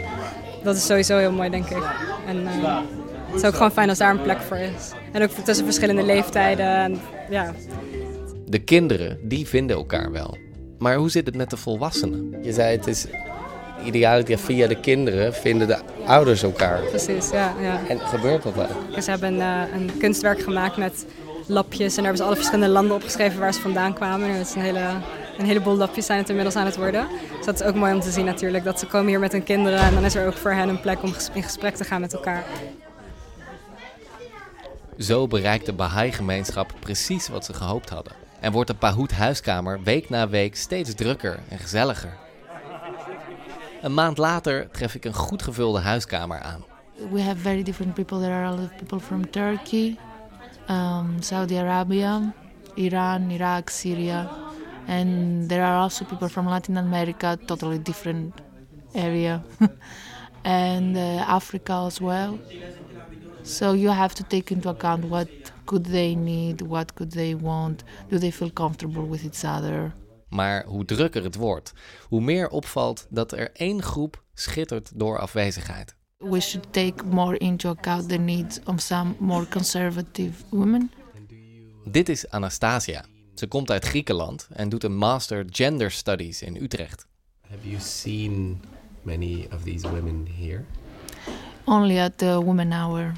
Dat 0.62 0.76
is 0.76 0.86
sowieso 0.86 1.18
heel 1.18 1.32
mooi, 1.32 1.50
denk 1.50 1.70
ik. 1.70 1.82
En 2.26 2.46
eh, 2.46 2.78
het 3.26 3.42
is 3.42 3.44
ook 3.44 3.54
gewoon 3.54 3.72
fijn 3.72 3.88
als 3.88 3.98
daar 3.98 4.10
een 4.10 4.22
plek 4.22 4.40
voor 4.40 4.56
is. 4.56 4.92
En 5.12 5.22
ook 5.22 5.30
tussen 5.30 5.64
verschillende 5.64 6.02
leeftijden. 6.02 6.66
En, 6.66 7.00
ja, 7.30 7.54
De 8.46 8.58
kinderen, 8.58 9.18
die 9.22 9.46
vinden 9.46 9.76
elkaar 9.76 10.12
wel. 10.12 10.36
Maar 10.80 10.94
hoe 10.94 11.10
zit 11.10 11.26
het 11.26 11.36
met 11.36 11.50
de 11.50 11.56
volwassenen? 11.56 12.34
Je 12.42 12.52
zei 12.52 12.76
het 12.76 12.86
is 12.86 13.06
ideaal 13.84 14.22
ja, 14.28 14.38
via 14.38 14.66
de 14.66 14.80
kinderen 14.80 15.34
vinden 15.34 15.66
de 15.66 15.78
ouders 16.06 16.42
elkaar. 16.42 16.80
precies. 16.80 17.30
Ja, 17.30 17.54
ja. 17.60 17.80
En 17.88 17.98
gebeurt 17.98 18.42
dat 18.42 18.58
ook? 18.58 18.94
Dus 18.94 19.04
ze 19.04 19.10
hebben 19.10 19.40
eh, 19.40 19.62
een 19.74 19.90
kunstwerk 19.98 20.40
gemaakt 20.40 20.76
met 20.76 21.06
lapjes. 21.46 21.88
En 21.88 21.94
daar 21.94 22.04
hebben 22.04 22.16
ze 22.16 22.24
alle 22.24 22.36
verschillende 22.36 22.68
landen 22.68 22.96
opgeschreven 22.96 23.40
waar 23.40 23.54
ze 23.54 23.60
vandaan 23.60 23.94
kwamen. 23.94 24.28
En 24.28 24.34
het 24.34 24.46
is 24.46 24.54
een, 24.54 24.62
hele, 24.62 24.84
een 25.38 25.46
heleboel 25.46 25.76
lapjes 25.76 26.06
zijn 26.06 26.18
het 26.18 26.28
inmiddels 26.28 26.56
aan 26.56 26.66
het 26.66 26.76
worden. 26.76 27.06
Dus 27.36 27.46
dat 27.46 27.60
is 27.60 27.66
ook 27.66 27.74
mooi 27.74 27.94
om 27.94 28.00
te 28.00 28.10
zien 28.10 28.24
natuurlijk. 28.24 28.64
Dat 28.64 28.78
ze 28.78 28.86
komen 28.86 29.08
hier 29.08 29.20
met 29.20 29.32
hun 29.32 29.44
kinderen. 29.44 29.78
En 29.78 29.94
dan 29.94 30.04
is 30.04 30.14
er 30.14 30.26
ook 30.26 30.36
voor 30.36 30.52
hen 30.52 30.68
een 30.68 30.80
plek 30.80 31.02
om 31.02 31.14
in 31.32 31.42
gesprek 31.42 31.76
te 31.76 31.84
gaan 31.84 32.00
met 32.00 32.12
elkaar. 32.12 32.44
Zo 34.98 35.26
bereikt 35.26 35.66
de 35.66 35.72
Baha'i-gemeenschap 35.72 36.72
precies 36.78 37.28
wat 37.28 37.44
ze 37.44 37.54
gehoopt 37.54 37.88
hadden. 37.88 38.12
En 38.40 38.52
wordt 38.52 38.70
de 38.70 38.76
Pahoed 38.76 39.12
huiskamer 39.12 39.82
week 39.82 40.08
na 40.08 40.28
week 40.28 40.56
steeds 40.56 40.94
drukker 40.94 41.40
en 41.48 41.58
gezelliger. 41.58 42.16
Een 43.82 43.94
maand 43.94 44.18
later 44.18 44.70
tref 44.70 44.94
ik 44.94 45.04
een 45.04 45.14
goed 45.14 45.42
gevulde 45.42 45.80
huiskamer 45.80 46.40
aan. 46.40 46.64
We 47.10 47.22
have 47.22 47.36
very 47.36 47.62
different 47.62 47.94
people. 47.94 48.18
There 48.18 48.32
are 48.32 48.46
a 48.46 48.50
lot 48.50 48.64
of 48.64 48.76
people 48.76 49.00
from 49.00 49.30
Turkey, 49.30 49.96
um, 50.68 51.16
Saudi 51.22 51.56
Arabia, 51.56 52.32
Iran, 52.74 53.30
Iraq, 53.30 53.68
Syria, 53.70 54.30
and 54.86 55.48
there 55.48 55.64
are 55.64 55.80
also 55.80 56.04
people 56.04 56.28
from 56.28 56.48
Latin 56.48 56.76
America, 56.76 57.38
totally 57.44 57.82
different 57.82 58.40
area, 58.94 59.42
and 60.44 60.96
uh, 60.96 61.24
Africa 61.26 61.84
as 61.86 62.00
well. 62.00 62.38
So 63.42 63.72
you 63.72 63.88
have 63.88 64.14
to 64.14 64.22
take 64.22 64.54
into 64.54 64.68
account 64.68 65.04
what 65.04 65.28
could 65.70 65.84
they 65.84 66.14
need, 66.14 66.60
what 66.60 66.94
could 66.94 67.12
they 67.12 67.36
want, 67.36 67.84
do 68.08 68.18
they 68.18 68.32
feel 68.32 68.50
comfortable 68.52 69.08
with 69.08 69.22
each 69.22 69.44
other. 69.44 69.92
Maar 70.28 70.64
hoe 70.64 70.84
drukker 70.84 71.22
het 71.22 71.34
wordt, 71.34 71.72
hoe 72.08 72.20
meer 72.20 72.48
opvalt 72.48 73.06
dat 73.10 73.32
er 73.32 73.50
één 73.52 73.82
groep 73.82 74.22
schittert 74.34 74.90
door 74.94 75.18
afwezigheid. 75.18 75.94
We 76.18 76.40
should 76.40 76.72
take 76.72 77.04
more 77.04 77.38
into 77.38 77.70
account 77.70 78.08
the 78.08 78.16
needs 78.16 78.60
of 78.64 78.80
some 78.80 79.14
more 79.18 79.48
conservative 79.48 80.32
women. 80.48 80.90
Dit 81.84 82.08
is 82.08 82.30
Anastasia. 82.30 83.04
Ze 83.34 83.46
komt 83.46 83.70
uit 83.70 83.84
Griekenland 83.84 84.48
en 84.52 84.68
doet 84.68 84.84
een 84.84 84.96
Master 84.96 85.44
Gender 85.50 85.90
Studies 85.90 86.42
in 86.42 86.56
Utrecht. 86.56 87.06
Have 87.48 87.68
you 87.68 87.80
seen 87.80 88.60
many 89.02 89.48
of 89.52 89.62
these 89.62 89.90
women 89.90 90.26
here? 90.38 90.64
Only 91.64 92.00
at 92.00 92.18
the 92.18 92.42
women 92.44 92.72
hour. 92.72 93.12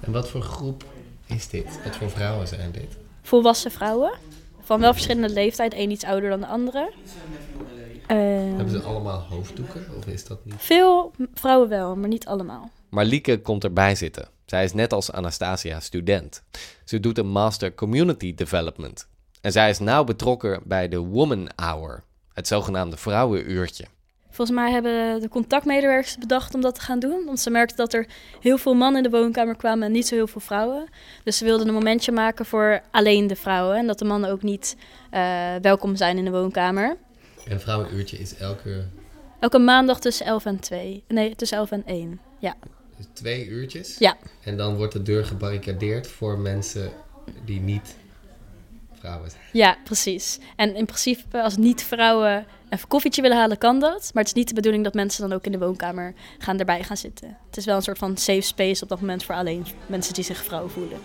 En 0.00 0.12
wat 0.12 0.28
voor 0.28 0.42
groep 0.42 0.84
is 1.28 1.48
dit? 1.48 1.78
Wat 1.84 1.96
voor 1.96 2.10
vrouwen 2.10 2.48
zijn 2.48 2.70
dit? 2.72 2.96
Volwassen 3.22 3.70
vrouwen. 3.70 4.12
Van 4.60 4.80
wel 4.80 4.92
verschillende 4.92 5.28
leeftijd. 5.34 5.72
één 5.74 5.90
iets 5.90 6.04
ouder 6.04 6.30
dan 6.30 6.40
de 6.40 6.46
andere. 6.46 6.92
Ehm, 8.06 8.18
Hebben 8.56 8.70
ze 8.70 8.82
allemaal 8.82 9.20
hoofddoeken 9.20 9.86
of 9.96 10.06
is 10.06 10.24
dat 10.24 10.44
niet? 10.44 10.54
Veel 10.58 11.12
vrouwen 11.34 11.68
wel, 11.68 11.96
maar 11.96 12.08
niet 12.08 12.26
allemaal. 12.26 12.70
Marlieke 12.88 13.40
komt 13.40 13.64
erbij 13.64 13.94
zitten. 13.94 14.28
Zij 14.46 14.64
is 14.64 14.72
net 14.72 14.92
als 14.92 15.12
Anastasia 15.12 15.80
student. 15.80 16.42
Ze 16.84 17.00
doet 17.00 17.18
een 17.18 17.28
Master 17.30 17.74
Community 17.74 18.34
Development. 18.34 19.06
En 19.40 19.52
zij 19.52 19.70
is 19.70 19.78
nauw 19.78 20.04
betrokken 20.04 20.60
bij 20.64 20.88
de 20.88 20.98
Woman 20.98 21.48
Hour, 21.56 22.02
het 22.32 22.46
zogenaamde 22.48 22.96
vrouwenuurtje. 22.96 23.84
Volgens 24.38 24.58
mij 24.58 24.72
hebben 24.72 25.20
de 25.20 25.28
contactmedewerkers 25.28 26.18
bedacht 26.18 26.54
om 26.54 26.60
dat 26.60 26.74
te 26.74 26.80
gaan 26.80 26.98
doen. 26.98 27.24
Want 27.24 27.40
ze 27.40 27.50
merkten 27.50 27.76
dat 27.76 27.92
er 27.92 28.06
heel 28.40 28.58
veel 28.58 28.74
mannen 28.74 29.04
in 29.04 29.10
de 29.10 29.16
woonkamer 29.16 29.56
kwamen 29.56 29.86
en 29.86 29.92
niet 29.92 30.06
zo 30.06 30.14
heel 30.14 30.26
veel 30.26 30.40
vrouwen. 30.40 30.88
Dus 31.24 31.38
ze 31.38 31.44
wilden 31.44 31.68
een 31.68 31.74
momentje 31.74 32.12
maken 32.12 32.46
voor 32.46 32.80
alleen 32.90 33.26
de 33.26 33.36
vrouwen. 33.36 33.76
En 33.76 33.86
dat 33.86 33.98
de 33.98 34.04
mannen 34.04 34.30
ook 34.30 34.42
niet 34.42 34.76
eh, 35.10 35.54
welkom 35.62 35.96
zijn 35.96 36.18
in 36.18 36.24
de 36.24 36.30
woonkamer. 36.30 36.96
En 37.48 37.60
vrouwenuurtje 37.60 38.18
is 38.18 38.36
elke 38.36 38.84
Elke 39.40 39.58
maandag 39.58 40.00
tussen 40.00 40.26
11 40.26 40.44
en 40.44 40.60
2. 40.60 41.04
Nee, 41.08 41.36
tussen 41.36 41.58
11 41.58 41.70
en 41.70 41.82
1. 41.86 42.20
Ja. 42.38 42.56
dus 42.96 43.06
twee 43.12 43.46
uurtjes. 43.46 43.98
Ja. 43.98 44.16
En 44.44 44.56
dan 44.56 44.76
wordt 44.76 44.92
de 44.92 45.02
deur 45.02 45.24
gebarricadeerd 45.24 46.06
voor 46.06 46.38
mensen 46.38 46.90
die 47.44 47.60
niet 47.60 47.96
vrouwen. 49.00 49.30
Ja, 49.52 49.76
precies. 49.84 50.38
En 50.56 50.74
in 50.76 50.84
principe, 50.84 51.42
als 51.42 51.56
niet-vrouwen 51.56 52.46
even 52.70 52.88
koffietje 52.88 53.22
willen 53.22 53.36
halen, 53.36 53.58
kan 53.58 53.80
dat. 53.80 54.10
Maar 54.14 54.22
het 54.22 54.26
is 54.26 54.38
niet 54.38 54.48
de 54.48 54.54
bedoeling 54.54 54.84
dat 54.84 54.94
mensen 54.94 55.28
dan 55.28 55.38
ook 55.38 55.44
in 55.44 55.52
de 55.52 55.58
woonkamer 55.58 56.14
gaan 56.38 56.58
erbij 56.58 56.82
gaan 56.82 56.96
zitten. 56.96 57.36
Het 57.46 57.56
is 57.56 57.64
wel 57.64 57.76
een 57.76 57.82
soort 57.82 57.98
van 57.98 58.16
safe 58.16 58.40
space 58.40 58.82
op 58.82 58.88
dat 58.88 59.00
moment 59.00 59.24
voor 59.24 59.34
alleen 59.34 59.66
mensen 59.86 60.14
die 60.14 60.24
zich 60.24 60.44
vrouw 60.44 60.68
voelen. 60.68 60.98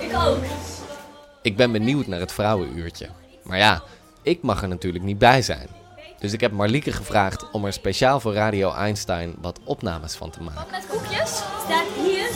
Ik 0.00 0.14
ook. 0.16 0.38
Ik 1.42 1.56
ben 1.56 1.72
benieuwd 1.72 2.06
naar 2.06 2.20
het 2.20 2.32
vrouwenuurtje. 2.32 3.08
Maar 3.42 3.58
ja, 3.58 3.82
ik 4.22 4.42
mag 4.42 4.62
er 4.62 4.68
natuurlijk 4.68 5.04
niet 5.04 5.18
bij 5.18 5.42
zijn. 5.42 5.68
Dus 6.18 6.32
ik 6.32 6.40
heb 6.40 6.52
Marlieke 6.52 6.92
gevraagd 6.92 7.50
om 7.50 7.64
er 7.64 7.72
speciaal 7.72 8.20
voor 8.20 8.34
Radio 8.34 8.72
Einstein 8.72 9.34
wat 9.40 9.60
opnames 9.64 10.14
van 10.14 10.30
te 10.30 10.42
maken. 10.42 10.70
Met 10.70 10.86
koekjes? 10.86 11.42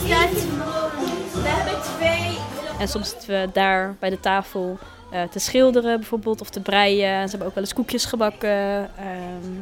Staat 0.04 1.96
twee... 1.96 2.38
En 2.78 2.88
soms 2.88 3.08
zitten 3.08 3.28
we 3.28 3.48
daar 3.52 3.96
bij 3.98 4.10
de 4.10 4.20
tafel 4.20 4.78
eh, 5.10 5.22
te 5.22 5.38
schilderen 5.38 5.98
bijvoorbeeld 5.98 6.40
of 6.40 6.50
te 6.50 6.60
breien. 6.60 7.24
Ze 7.24 7.30
hebben 7.30 7.48
ook 7.48 7.54
wel 7.54 7.64
eens 7.64 7.74
koekjes 7.74 8.04
gebakken. 8.04 8.90
ehm. 8.96 9.52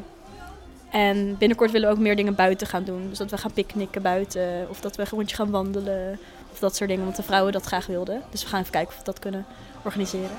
en 0.90 1.36
binnenkort 1.38 1.70
willen 1.70 1.88
we 1.88 1.94
ook 1.94 2.00
meer 2.00 2.16
dingen 2.16 2.34
buiten 2.34 2.66
gaan 2.66 2.84
doen. 2.84 3.08
Dus 3.08 3.18
dat 3.18 3.30
we 3.30 3.38
gaan 3.38 3.52
picknicken 3.52 4.02
buiten 4.02 4.66
of 4.68 4.80
dat 4.80 4.96
we 4.96 5.02
een 5.02 5.08
rondje 5.08 5.36
gaan 5.36 5.50
wandelen. 5.50 6.18
Of 6.52 6.58
dat 6.58 6.76
soort 6.76 6.88
dingen, 6.88 7.04
want 7.04 7.16
de 7.16 7.22
vrouwen 7.22 7.52
dat 7.52 7.64
graag 7.64 7.86
wilden. 7.86 8.22
Dus 8.30 8.42
we 8.42 8.48
gaan 8.48 8.60
even 8.60 8.72
kijken 8.72 8.92
of 8.92 8.98
we 8.98 9.04
dat 9.04 9.18
kunnen 9.18 9.46
organiseren. 9.82 10.30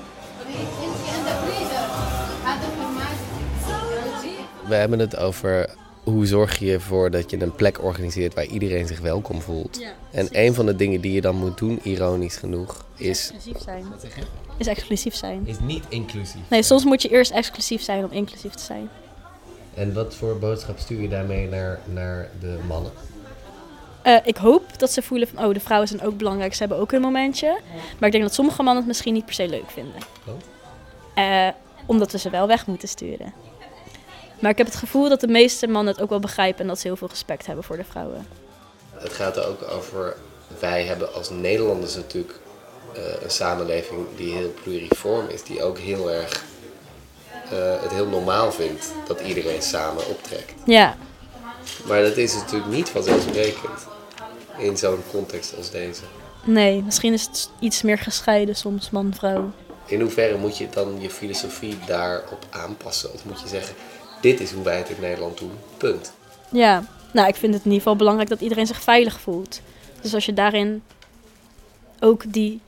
We 4.66 4.74
hebben 4.74 4.98
het 4.98 5.16
over 5.16 5.68
hoe 6.10 6.26
zorg 6.26 6.58
je 6.58 6.72
ervoor 6.72 7.10
dat 7.10 7.30
je 7.30 7.42
een 7.42 7.54
plek 7.54 7.82
organiseert 7.82 8.34
waar 8.34 8.44
iedereen 8.44 8.86
zich 8.86 9.00
welkom 9.00 9.40
voelt. 9.40 9.78
Ja, 9.80 9.92
en 10.10 10.28
een 10.30 10.54
van 10.54 10.66
de 10.66 10.76
dingen 10.76 11.00
die 11.00 11.12
je 11.12 11.20
dan 11.20 11.36
moet 11.36 11.58
doen, 11.58 11.80
ironisch 11.82 12.36
genoeg, 12.36 12.84
is... 12.96 13.30
Exclusief 13.34 13.62
zijn. 13.62 13.88
Wat 13.90 14.00
zeg 14.00 14.16
je? 14.16 14.22
Is 14.56 14.66
exclusief 14.66 15.14
zijn. 15.14 15.46
Is 15.46 15.58
niet 15.60 15.84
inclusief. 15.88 16.40
Nee, 16.50 16.62
soms 16.62 16.84
moet 16.84 17.02
je 17.02 17.08
eerst 17.08 17.30
exclusief 17.30 17.82
zijn 17.82 18.04
om 18.04 18.10
inclusief 18.10 18.52
te 18.52 18.62
zijn. 18.62 18.88
En 19.74 19.94
wat 19.94 20.14
voor 20.14 20.38
boodschap 20.38 20.78
stuur 20.78 21.00
je 21.00 21.08
daarmee 21.08 21.48
naar, 21.48 21.80
naar 21.84 22.30
de 22.40 22.58
mannen? 22.66 22.92
Eh, 24.02 24.16
ik 24.24 24.36
hoop 24.36 24.78
dat 24.78 24.90
ze 24.90 25.02
voelen 25.02 25.28
van, 25.28 25.44
oh, 25.44 25.54
de 25.54 25.60
vrouwen 25.60 25.88
zijn 25.88 26.02
ook 26.02 26.16
belangrijk, 26.16 26.52
ze 26.52 26.58
hebben 26.58 26.78
ook 26.78 26.90
hun 26.90 27.00
momentje. 27.00 27.60
Maar 27.98 28.06
ik 28.06 28.12
denk 28.12 28.24
dat 28.24 28.34
sommige 28.34 28.62
mannen 28.62 28.76
het 28.76 28.86
misschien 28.86 29.14
niet 29.14 29.24
per 29.24 29.34
se 29.34 29.48
leuk 29.48 29.70
vinden. 29.70 30.00
Oh. 30.26 30.34
Eh, 31.14 31.52
omdat 31.86 32.12
we 32.12 32.18
ze 32.18 32.30
wel 32.30 32.46
weg 32.46 32.66
moeten 32.66 32.88
sturen. 32.88 33.32
Maar 34.38 34.50
ik 34.50 34.58
heb 34.58 34.66
het 34.66 34.76
gevoel 34.76 35.08
dat 35.08 35.20
de 35.20 35.28
meeste 35.28 35.66
mannen 35.66 35.92
het 35.92 36.02
ook 36.02 36.10
wel 36.10 36.20
begrijpen 36.20 36.60
en 36.60 36.66
dat 36.66 36.78
ze 36.78 36.86
heel 36.86 36.96
veel 36.96 37.08
respect 37.08 37.46
hebben 37.46 37.64
voor 37.64 37.76
de 37.76 37.84
vrouwen. 37.84 38.26
Het 38.94 39.12
gaat 39.12 39.36
er 39.36 39.46
ook 39.46 39.62
over, 39.70 40.16
wij 40.58 40.84
hebben 40.84 41.14
als 41.14 41.30
Nederlanders 41.30 41.94
natuurlijk 41.94 42.34
eh, 42.94 43.22
een 43.22 43.30
samenleving 43.30 44.06
die 44.16 44.32
heel 44.34 44.54
pluriform 44.62 45.28
is, 45.28 45.42
die 45.42 45.62
ook 45.62 45.78
heel 45.78 46.10
erg 46.10 46.44
eh, 47.50 47.82
het 47.82 47.92
heel 47.92 48.06
normaal 48.06 48.52
vindt 48.52 48.92
dat 49.06 49.20
iedereen 49.20 49.62
samen 49.62 50.06
optrekt. 50.08 50.52
Ja, 50.64 50.96
Maar 51.86 52.02
dat 52.02 52.16
is 52.16 52.34
natuurlijk 52.34 52.70
niet 52.72 52.88
vanzelfsprekend 52.88 53.86
in 54.58 54.76
zo'n 54.76 55.02
context 55.10 55.56
als 55.56 55.70
deze. 55.70 56.02
nee, 56.44 56.82
misschien 56.82 57.12
is 57.12 57.22
het 57.22 57.50
iets 57.60 57.82
meer 57.82 57.98
gescheiden 57.98 58.56
soms, 58.56 58.90
man-vrouw. 58.90 59.50
In 59.86 60.00
hoeverre 60.00 60.36
moet 60.36 60.58
je 60.58 60.68
dan 60.70 61.00
je 61.00 61.10
filosofie 61.10 61.78
daarop 61.86 62.46
aanpassen? 62.50 63.12
Of 63.12 63.24
moet 63.24 63.40
je 63.40 63.48
zeggen, 63.48 63.74
dit 64.20 64.40
is 64.40 64.52
hoe 64.52 64.64
wij 64.64 64.76
het 64.76 64.88
in 64.88 65.00
Nederland 65.00 65.38
doen, 65.38 65.50
punt. 65.76 66.12
Ja, 66.50 66.84
nou, 67.12 67.28
ik 67.28 67.34
vind 67.36 67.54
het 67.54 67.64
in 67.64 67.70
ieder 67.70 67.82
geval 67.82 67.96
belangrijk 67.98 68.28
dat 68.28 68.40
iedereen 68.40 68.66
zich 68.66 68.82
veilig 68.82 69.20
voelt. 69.20 69.60
Dus 70.00 70.14
als 70.14 70.26
je 70.26 70.32
daarin 70.32 70.82
ook 72.00 72.32
die 72.32 72.60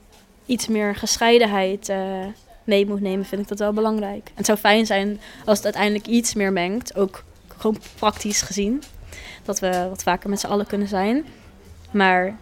iets 0.46 0.66
meer 0.68 0.96
gescheidenheid 0.96 1.88
eh, 1.88 2.24
mee 2.64 2.86
moet 2.86 3.00
nemen, 3.00 3.24
vind 3.26 3.42
ik 3.42 3.48
dat 3.48 3.58
wel 3.58 3.72
belangrijk. 3.72 4.26
En 4.26 4.32
het 4.34 4.46
zou 4.46 4.58
fijn 4.58 4.86
zijn 4.86 5.20
als 5.44 5.56
het 5.56 5.64
uiteindelijk 5.64 6.06
iets 6.06 6.34
meer 6.34 6.52
mengt, 6.52 6.96
ook 6.96 7.24
gewoon 7.58 7.78
praktisch 7.98 8.42
gezien. 8.42 8.82
Dat 9.44 9.58
we 9.58 9.86
wat 9.88 10.02
vaker 10.02 10.30
met 10.30 10.40
z'n 10.40 10.46
allen 10.46 10.66
kunnen 10.66 10.88
zijn. 10.88 11.24
Maar 11.90 12.36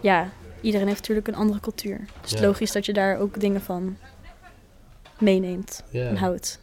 ja, 0.00 0.28
iedereen 0.60 0.86
heeft 0.86 1.00
natuurlijk 1.00 1.28
een 1.28 1.34
andere 1.34 1.60
cultuur. 1.60 2.00
Dus 2.20 2.30
het 2.30 2.40
Ja. 2.40 2.46
logisch 2.46 2.72
dat 2.72 2.86
je 2.86 2.92
daar 2.92 3.18
ook 3.18 3.40
dingen 3.40 3.62
van 3.62 3.96
meeneemt 5.18 5.82
Ja. 5.90 6.06
en 6.08 6.16
houdt. 6.16 6.58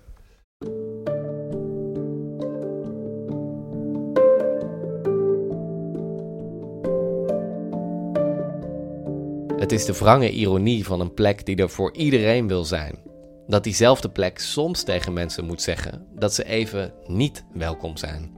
Het 9.64 9.72
is 9.72 9.86
de 9.86 9.94
wrange 9.94 10.32
ironie 10.32 10.86
van 10.86 11.00
een 11.00 11.14
plek 11.14 11.46
die 11.46 11.56
er 11.56 11.70
voor 11.70 11.96
iedereen 11.96 12.48
wil 12.48 12.66
zijn. 12.66 13.00
Dat 13.48 13.64
diezelfde 13.64 14.10
plek 14.10 14.40
soms 14.40 14.84
tegen 14.84 15.14
mensen 15.14 15.46
moet 15.46 15.62
zeggen 15.62 16.08
dat 16.16 16.34
ze 16.34 16.46
even 16.46 16.94
niet 17.08 17.46
welkom 17.54 17.98
zijn. 17.98 18.32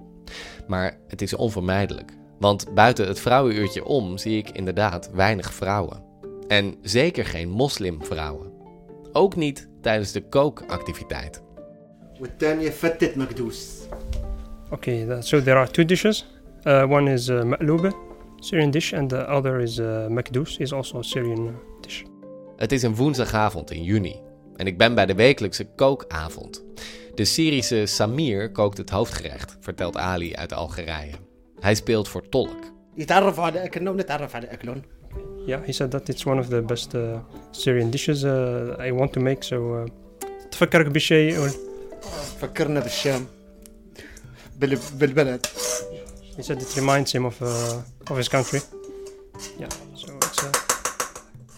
Maar 0.67 0.98
het 1.08 1.22
is 1.22 1.34
onvermijdelijk, 1.34 2.12
want 2.39 2.74
buiten 2.74 3.08
het 3.08 3.20
vrouwenuurtje 3.20 3.86
om 3.86 4.17
zie 4.17 4.38
ik 4.38 4.50
inderdaad 4.50 5.10
weinig 5.13 5.53
vrouwen. 5.53 6.03
En 6.48 6.75
zeker 6.82 7.25
geen 7.25 7.50
moslimvrouwen. 7.50 8.51
Ook 9.12 9.36
niet 9.36 9.70
tijdens 9.82 10.12
de 10.12 10.27
kookactiviteit. 10.27 11.44
Oké, 14.70 15.22
so 15.22 15.41
there 15.41 15.58
are 15.58 15.72
two 15.72 15.86
dishes. 15.86 16.25
Uh, 16.63 16.91
one 16.91 17.13
is 17.13 17.27
uh, 17.27 18.04
Syrian 18.44 18.70
dish, 18.70 18.92
and 18.94 19.08
the 19.10 19.25
other 19.26 19.60
is 19.60 19.78
uh, 19.78 20.06
makdous, 20.08 20.58
is 20.58 20.72
also 20.72 20.99
a 20.99 21.02
Syrian 21.02 21.46
uh, 21.46 21.52
dish. 21.80 22.02
Het 22.56 22.72
is 22.72 22.82
een 22.82 22.94
woensdagavond 22.94 23.70
in 23.70 23.82
juni 23.82 24.16
en 24.56 24.66
ik 24.66 24.78
ben 24.78 24.94
bij 24.94 25.06
de 25.06 25.14
wekelijkse 25.14 25.64
kookavond. 25.76 26.64
De 27.14 27.25
Syrische 27.25 27.87
Samir 27.87 28.52
kookt 28.52 28.78
het 28.78 28.90
hoofdgerecht, 28.90 29.56
vertelt 29.60 29.96
Ali 29.96 30.34
uit 30.34 30.52
Algerije. 30.52 31.12
Hij 31.60 31.75
speelt 31.75 32.08
voor 32.08 32.28
tolk. 32.28 32.56
يتعرف 32.96 33.40
على 33.40 33.64
أكلنا 33.64 33.90
ونتعرف 33.90 34.34
على 34.37 34.46
أكلهم 34.46 34.82
Yeah, 35.46 35.60
he 35.66 35.72
said 35.72 35.90
that 35.90 36.08
it's 36.08 36.25
one 36.26 36.38
of 36.40 36.49
the 36.49 36.62
best 36.62 36.94
uh, 36.94 37.00
Syrian 37.50 37.90
dishes 37.90 38.22
uh, 38.25 38.87
I 38.88 38.92
want 38.92 39.12
to 39.12 39.20
make. 39.20 39.42
So 39.42 39.54
uh, 39.54 39.90
تفكرك 40.50 40.87
بشيء 40.87 41.49
فكرنا 42.40 42.80
بالشام 42.80 43.26
بال- 44.58 44.78
بالبلد 44.99 45.46
He 46.35 46.41
said 46.43 46.61
it 46.61 46.73
reminds 46.75 47.11
him 47.11 47.25
of 47.25 47.39
uh, 47.41 47.73
of 48.11 48.17
his 48.17 48.27
country. 48.29 48.61
Yeah, 49.57 49.69
so 49.93 50.13
it's 50.17 50.43
uh, 50.43 50.49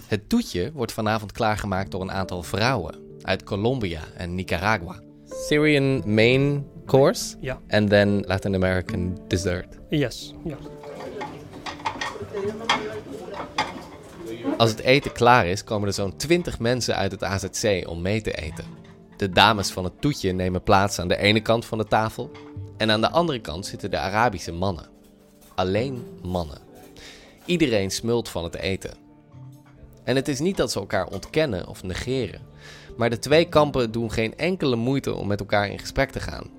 Het 0.08 0.30
toetje 0.30 0.72
wordt 0.74 0.92
vanavond 0.92 1.32
klaargemaakt 1.32 1.92
door 1.92 2.02
een 2.02 2.12
aantal 2.12 2.44
vrouwen 2.44 2.96
uit 3.22 3.44
Colombia 3.44 4.02
en 4.16 4.36
Nicaragua. 4.36 5.00
Syrian 5.48 6.02
main 6.14 6.66
course 6.86 7.36
Ja. 7.42 7.60
and 7.70 7.90
then 7.90 8.24
Latin 8.28 8.56
American 8.56 9.18
dessert. 9.28 9.78
yes, 9.90 10.34
yeah. 10.44 10.58
Als 14.58 14.70
het 14.70 14.80
eten 14.80 15.12
klaar 15.12 15.46
is, 15.48 15.64
komen 15.64 15.88
er 15.88 15.94
zo'n 15.94 16.16
20 16.18 16.60
mensen 16.60 16.96
uit 16.96 17.12
het 17.12 17.24
AZC 17.24 17.88
om 17.90 18.02
mee 18.02 18.22
te 18.22 18.32
eten. 18.32 18.66
De 19.18 19.30
dames 19.30 19.72
van 19.72 19.84
het 19.84 20.02
toetje 20.02 20.32
nemen 20.32 20.64
plaats 20.64 21.00
aan 21.00 21.08
de 21.08 21.18
ene 21.18 21.42
kant 21.42 21.66
van 21.66 21.78
de 21.78 21.86
tafel 21.86 22.32
en 22.78 22.92
aan 22.92 23.02
de 23.02 23.10
andere 23.10 23.40
kant 23.40 23.66
zitten 23.66 23.92
de 23.92 23.98
Arabische 23.98 24.52
mannen. 24.52 24.86
Alleen 25.56 26.06
mannen. 26.24 26.58
Iedereen 27.46 27.92
smult 27.92 28.30
van 28.30 28.44
het 28.44 28.56
eten. 28.56 28.94
En 30.04 30.16
het 30.16 30.28
is 30.28 30.40
niet 30.40 30.58
dat 30.58 30.72
ze 30.72 30.80
elkaar 30.80 31.08
ontkennen 31.08 31.68
of 31.68 31.84
negeren, 31.84 32.42
maar 32.98 33.10
de 33.10 33.20
twee 33.20 33.46
kampen 33.46 33.92
doen 33.92 34.12
geen 34.12 34.38
enkele 34.38 34.76
moeite 34.76 35.14
om 35.14 35.28
met 35.28 35.40
elkaar 35.40 35.70
in 35.70 35.80
gesprek 35.80 36.12
te 36.12 36.20
gaan 36.20 36.50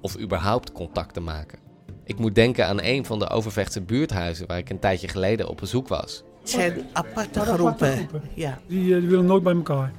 of 0.00 0.18
überhaupt 0.18 0.72
contact 0.72 1.14
te 1.14 1.20
maken. 1.20 1.58
Ik 2.04 2.18
moet 2.18 2.34
denken 2.34 2.66
aan 2.66 2.82
een 2.82 3.04
van 3.04 3.18
de 3.18 3.28
Overvechtse 3.28 3.80
buurthuizen 3.80 4.46
waar 4.46 4.58
ik 4.58 4.70
een 4.70 4.78
tijdje 4.78 5.08
geleden 5.08 5.48
op 5.48 5.56
bezoek 5.56 5.88
was. 5.88 6.22
Het 6.40 6.50
zijn 6.50 6.86
aparte 6.92 7.40
groepen. 7.40 8.08
Ja. 8.34 8.58
Die, 8.66 8.94
eh, 8.94 9.00
die 9.00 9.08
willen 9.08 9.26
nooit 9.26 9.42
bij 9.42 9.54
elkaar. 9.54 9.92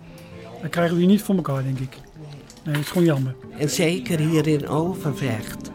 Dat 0.62 0.70
krijgen 0.70 0.94
we 0.94 1.02
hier 1.02 1.10
niet 1.10 1.22
voor 1.22 1.36
elkaar, 1.36 1.64
denk 1.64 1.80
ik. 1.80 1.98
Nee, 2.70 2.78
het 2.78 2.86
is 2.86 2.92
gewoon 2.92 3.08
jammer. 3.08 3.36
En 3.58 3.70
zeker 3.70 4.20
hier 4.20 4.48
in 4.48 4.68
Overvecht. 4.68 5.72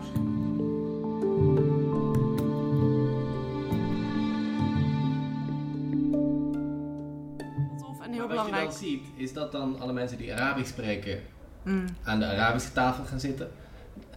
en 8.03 8.11
heel 8.13 8.19
Wat 8.21 8.29
belangrijk. 8.29 8.63
je 8.63 8.69
dan 8.69 8.79
ziet, 8.79 9.03
is 9.17 9.33
dat 9.33 9.53
dan 9.53 9.81
alle 9.81 9.93
mensen 9.93 10.19
die 10.19 10.35
Arabisch 10.35 10.71
spreken 10.71 11.21
Mm. 11.65 11.85
aan 12.03 12.19
de 12.19 12.27
Arabische 12.27 12.73
tafel 12.73 13.05
gaan 13.05 13.21
zitten. 13.21 13.51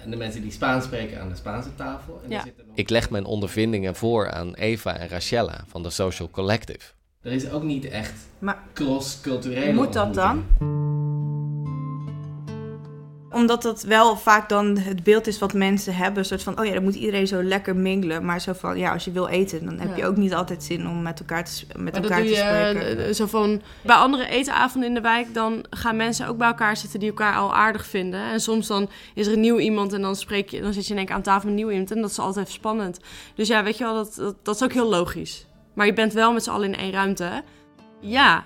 En 0.04 0.10
de 0.12 0.18
mensen 0.18 0.42
die 0.42 0.52
Spaans 0.52 0.86
spreken 0.86 1.22
aan 1.22 1.30
de 1.30 1.36
Spaanse 1.36 1.76
tafel. 1.76 2.22
En 2.24 2.30
Ja. 2.30 2.38
nog- 2.46 2.54
Ik 2.76 2.90
leg 2.90 3.10
mijn 3.10 3.26
ondervindingen 3.26 3.96
voor 3.96 4.32
aan 4.32 4.54
Eva 4.54 4.98
en 4.98 5.08
Rachella 5.08 5.64
van 5.68 5.84
de 5.84 5.90
Social 5.90 6.30
Collective. 6.30 6.92
Er 7.22 7.32
is 7.32 7.50
ook 7.52 7.64
niet 7.64 7.86
echt 7.86 8.14
Maar 8.40 8.64
cross-culturele 8.74 9.74
moet 9.74 9.94
dat 9.94 10.06
ontmoeting. 10.06 10.44
dan? 10.60 10.87
Omdat 13.38 13.62
dat 13.62 13.82
wel 13.84 14.18
vaak 14.18 14.50
dan 14.50 14.78
het 14.78 15.04
beeld 15.04 15.28
is 15.28 15.40
wat 15.40 15.54
mensen 15.54 15.96
hebben. 15.96 16.18
Een 16.20 16.26
soort 16.26 16.44
van, 16.44 16.60
oh 16.60 16.66
ja, 16.66 16.74
dan 16.74 16.84
moet 16.84 16.96
iedereen 16.96 17.28
zo 17.28 17.44
lekker 17.44 17.76
mingelen. 17.76 18.26
Maar 18.26 18.42
zo 18.42 18.54
van, 18.54 18.78
ja, 18.78 18.94
als 18.94 19.06
je 19.06 19.12
wil 19.12 19.28
eten, 19.28 19.66
dan 19.66 19.80
heb 19.80 19.90
Ja. 19.90 19.96
je 19.96 20.06
ook 20.06 20.16
niet 20.18 20.34
altijd 20.34 20.64
zin 20.64 20.88
om 20.88 21.02
met 21.02 21.20
elkaar 21.20 21.46
te, 21.46 21.52
met 21.68 21.78
Maar 21.78 21.92
dat 21.92 22.04
elkaar 22.04 22.18
doe 22.22 22.28
te 22.28 22.36
je 22.36 22.40
spreken. 22.74 23.06
eh, 23.08 23.14
zo 23.14 23.26
van... 23.26 23.62
Bij 23.82 23.96
andere 23.96 24.28
etenavonden 24.28 24.90
in 24.90 24.96
de 24.96 25.02
wijk... 25.02 25.34
dan 25.34 25.66
gaan 25.70 25.96
mensen 25.96 26.28
ook 26.28 26.38
bij 26.38 26.48
elkaar 26.48 26.78
zitten 26.78 27.00
die 27.00 27.10
elkaar 27.10 27.36
al 27.36 27.56
aardig 27.56 27.86
vinden. 27.86 28.20
En 28.32 28.40
soms 28.42 28.68
dan 28.68 28.90
is 29.14 29.28
er 29.28 29.34
een 29.34 29.40
nieuw 29.40 29.60
iemand... 29.60 29.94
en 29.94 30.02
dan, 30.02 30.16
spreek 30.16 30.50
je, 30.50 30.62
dan 30.62 30.74
zit 30.74 30.86
je 30.86 30.92
in 30.92 30.98
één 30.98 31.06
keer 31.06 31.16
aan 31.16 31.22
tafel 31.22 31.40
met 31.40 31.50
een 31.50 31.56
nieuw 31.56 31.70
iemand... 31.70 31.92
en 31.92 32.02
dat 32.02 32.10
is 32.10 32.20
altijd 32.20 32.50
spannend. 32.50 33.00
Dus 33.36 33.48
ja, 33.48 33.64
weet 33.64 33.78
je 33.78 33.84
wel, 33.84 33.94
dat, 33.96 34.14
dat, 34.16 34.36
dat 34.44 34.56
is 34.56 34.64
ook 34.64 34.74
heel 34.74 34.90
logisch. 34.90 35.46
Maar 35.74 35.86
je 35.86 35.94
bent 35.94 36.14
wel 36.14 36.34
met 36.34 36.44
z'n 36.44 36.50
allen 36.50 36.74
in 36.74 36.80
één 36.80 36.92
ruimte. 36.92 37.44
Ja, 38.02 38.46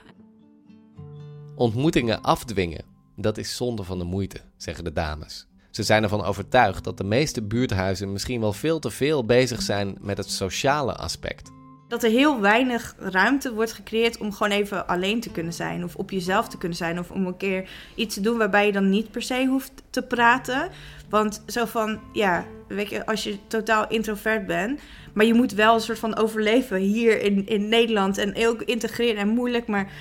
Ontmoetingen 1.56 2.22
afdwingen, 2.22 2.84
dat 3.16 3.38
is 3.38 3.56
zonde 3.56 3.84
van 3.84 3.98
de 3.98 4.04
moeite, 4.04 4.40
zeggen 4.58 4.84
de 4.84 4.94
dames. 4.94 5.48
Ze 5.72 5.84
zijn 5.84 6.04
ervan 6.04 6.24
overtuigd 6.24 6.84
dat 6.84 6.98
de 6.98 7.04
meeste 7.04 7.42
buurthuizen 7.42 8.12
misschien 8.12 8.40
wel 8.40 8.54
veel 8.54 8.80
te 8.80 8.90
veel 8.90 9.26
bezig 9.26 9.62
zijn 9.62 9.98
met 10.00 10.18
het 10.18 10.30
sociale 10.30 10.96
aspect. 10.96 11.52
Dat 11.92 12.04
er 12.04 12.10
heel 12.10 12.40
weinig 12.40 12.96
ruimte 12.98 13.54
wordt 13.54 13.74
gecreëerd 13.74 14.18
om 14.18 14.32
gewoon 14.32 14.52
even 14.52 14.88
alleen 14.88 15.20
te 15.20 15.32
kunnen 15.32 15.54
zijn. 15.54 15.84
Of 15.84 15.96
op 15.96 16.12
jezelf 16.12 16.48
te 16.48 16.58
kunnen 16.58 16.78
zijn. 16.78 17.00
Of 17.00 17.12
om 17.12 17.26
een 17.26 17.38
keer 17.38 17.70
iets 17.96 18.14
te 18.14 18.22
doen 18.22 18.38
waarbij 18.38 18.66
je 18.66 18.72
dan 18.72 18.90
niet 18.90 19.12
per 19.12 19.22
se 19.22 19.46
hoeft 19.48 19.72
te 19.90 20.02
praten. 20.02 20.70
Want 21.10 21.44
zo 21.48 21.66
van, 21.66 22.00
ja, 22.14 22.46
weet 22.68 22.90
je, 22.90 23.06
als 23.06 23.24
je 23.24 23.38
totaal 23.48 23.90
introvert 23.90 24.46
bent. 24.46 24.80
Maar 25.14 25.26
je 25.26 25.34
moet 25.34 25.54
wel 25.54 25.74
een 25.74 25.82
soort 25.82 26.00
van 26.00 26.18
overleven 26.18 26.78
hier 26.78 27.22
in, 27.22 27.48
in 27.48 27.70
Nederland. 27.70 28.18
En 28.18 28.48
ook 28.48 28.62
integreren 28.62 29.22
en 29.22 29.28
moeilijk. 29.28 29.68
Maar 29.68 29.92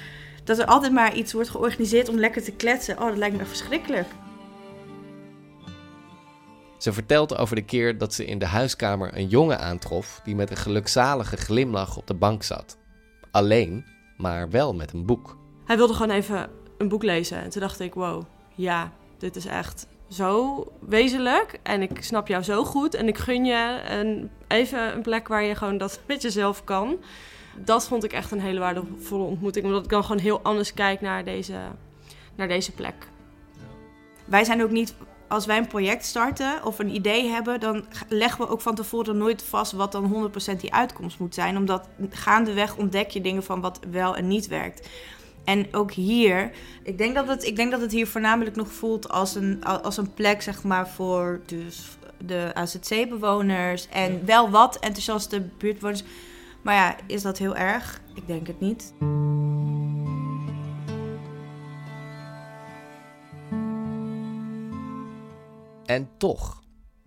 dat 0.51 0.59
er 0.59 0.67
altijd 0.67 0.93
maar 0.93 1.15
iets 1.15 1.33
wordt 1.33 1.49
georganiseerd 1.49 2.09
om 2.09 2.19
lekker 2.19 2.43
te 2.43 2.53
kletsen. 2.53 2.99
Oh, 2.99 3.09
dat 3.09 3.17
lijkt 3.17 3.37
me 3.37 3.45
verschrikkelijk. 3.45 4.07
Ze 6.79 6.93
vertelt 6.93 7.37
over 7.37 7.57
de 7.57 7.65
keer 7.65 7.99
dat 7.99 8.15
ze 8.15 8.25
in 8.25 8.39
de 8.39 8.47
huiskamer 8.47 9.17
een 9.17 9.29
jongen 9.29 9.59
aantrof 9.59 10.21
die 10.25 10.35
met 10.35 10.51
een 10.51 10.57
gelukzalige 10.57 11.37
glimlach 11.37 11.97
op 11.97 12.07
de 12.07 12.15
bank 12.15 12.43
zat. 12.43 12.79
Alleen, 13.31 13.85
maar 14.17 14.51
wel 14.51 14.75
met 14.75 14.93
een 14.93 15.07
boek. 15.07 15.37
hij 15.65 15.77
wilde 15.77 15.95
gewoon 15.95 16.17
even 16.17 16.51
een 16.79 16.89
boek 16.89 17.03
lezen. 17.03 17.43
En 17.43 17.51
toen 17.51 17.61
dacht 17.61 17.81
ik, 17.81 17.95
wow, 17.95 18.23
ja, 18.55 18.93
dit 19.19 19.37
is 19.37 19.47
echt 19.47 19.87
zo 20.09 20.65
wezenlijk. 20.81 21.59
En 21.63 21.83
ik 21.83 22.03
snap 22.03 22.29
jou 22.29 22.43
zo 22.43 22.65
goed. 22.65 22.95
En 22.95 23.09
ik 23.09 23.19
gun 23.19 23.45
je 23.45 23.81
een, 23.89 24.31
even 24.49 24.95
een 24.95 25.03
plek 25.03 25.29
waar 25.29 25.43
je 25.43 25.55
gewoon 25.55 25.79
dat 25.79 26.01
met 26.07 26.23
jezelf 26.23 26.65
kan. 26.65 26.99
Dat 27.57 27.87
vond 27.87 28.05
ik 28.05 28.13
echt 28.13 28.31
een 28.31 28.41
hele 28.41 28.61
waardevolle 28.61 29.25
ontmoeting. 29.25 29.65
Omdat 29.65 29.85
ik 29.85 29.91
dan 29.91 30.05
gewoon 30.05 30.23
heel 30.23 30.41
anders 30.43 30.75
kijk 30.75 31.01
naar 31.01 31.25
deze, 31.25 31.55
naar 32.35 32.49
deze 32.49 32.73
plek. 32.73 32.95
Wij 34.25 34.45
zijn 34.45 34.63
ook 34.63 34.71
niet, 34.71 34.95
als 35.29 35.47
wij 35.47 35.59
een 35.59 35.67
project 35.67 36.05
starten 36.05 36.65
of 36.65 36.79
een 36.79 36.95
idee 36.95 37.29
hebben, 37.29 37.61
dan 37.61 37.85
leggen 38.09 38.45
we 38.45 38.51
ook 38.51 38.61
van 38.61 38.75
tevoren 38.75 39.17
nooit 39.17 39.43
vast 39.43 39.73
wat 39.73 39.93
dan 39.93 40.31
100% 40.57 40.61
die 40.61 40.75
uitkomst 40.75 41.19
moet 41.19 41.35
zijn. 41.35 41.57
Omdat 41.57 41.89
gaandeweg 42.11 42.77
ontdek 42.77 43.11
je 43.11 43.21
dingen 43.21 43.43
van 43.43 43.61
wat 43.61 43.81
wel 43.91 44.17
en 44.17 44.29
niet 44.29 44.47
werkt. 44.47 44.89
En 45.45 45.67
ook 45.75 45.93
hier, 45.93 46.51
ik 46.83 46.99
denk 46.99 47.15
dat 47.15 47.29
het, 47.29 47.45
ik 47.45 47.57
denk 47.57 47.71
dat 47.71 47.81
het 47.81 47.93
hier 47.93 48.07
voornamelijk 48.07 48.57
nog 48.57 48.73
voelt 48.73 49.09
als 49.09 49.35
een, 49.35 49.65
als 49.65 49.97
een 49.97 50.15
plek 50.15 50.43
zeg 50.43 50.63
maar, 50.63 50.89
voor 50.89 51.41
dus 51.47 51.99
de 52.27 52.51
AZC-bewoners 52.55 53.89
en 53.89 54.27
wel 54.27 54.51
wat 54.51 54.79
enthousiaste 54.79 55.41
buurtbewoners. 55.59 56.03
Maar 56.63 56.75
ja, 56.75 56.97
is 57.07 57.23
dat 57.23 57.39
heel 57.39 57.57
erg? 57.57 58.01
Ik 58.15 58.27
denk 58.27 58.47
het 58.47 58.61
niet. 58.61 58.95
En 65.85 66.09
toch, 66.17 66.63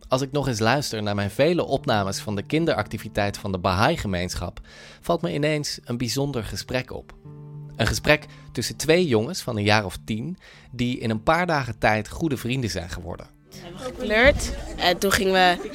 als 0.07 0.21
ik 0.21 0.31
nog 0.31 0.47
eens 0.47 0.59
luister 0.59 1.03
naar 1.03 1.15
mijn 1.15 1.31
vele 1.31 1.63
opnames 1.63 2.19
van 2.19 2.35
de 2.35 2.43
kinderactiviteit 2.43 3.37
van 3.37 3.51
de 3.51 3.59
Bahá'í-gemeenschap, 3.59 4.59
valt 5.01 5.21
me 5.21 5.33
ineens 5.33 5.79
een 5.83 5.97
bijzonder 5.97 6.43
gesprek 6.43 6.91
op. 6.91 7.13
Een 7.75 7.87
gesprek 7.87 8.25
tussen 8.51 8.77
twee 8.77 9.07
jongens 9.07 9.41
van 9.41 9.57
een 9.57 9.63
jaar 9.63 9.85
of 9.85 9.97
tien, 10.05 10.37
die 10.71 10.99
in 10.99 11.09
een 11.09 11.23
paar 11.23 11.47
dagen 11.47 11.77
tijd 11.77 12.09
goede 12.09 12.37
vrienden 12.37 12.69
zijn 12.69 12.89
geworden. 12.89 13.27
Gekleurd. 13.75 14.51
En 14.77 14.97
toen 14.97 15.11
gingen 15.11 15.33
we... 15.33 15.69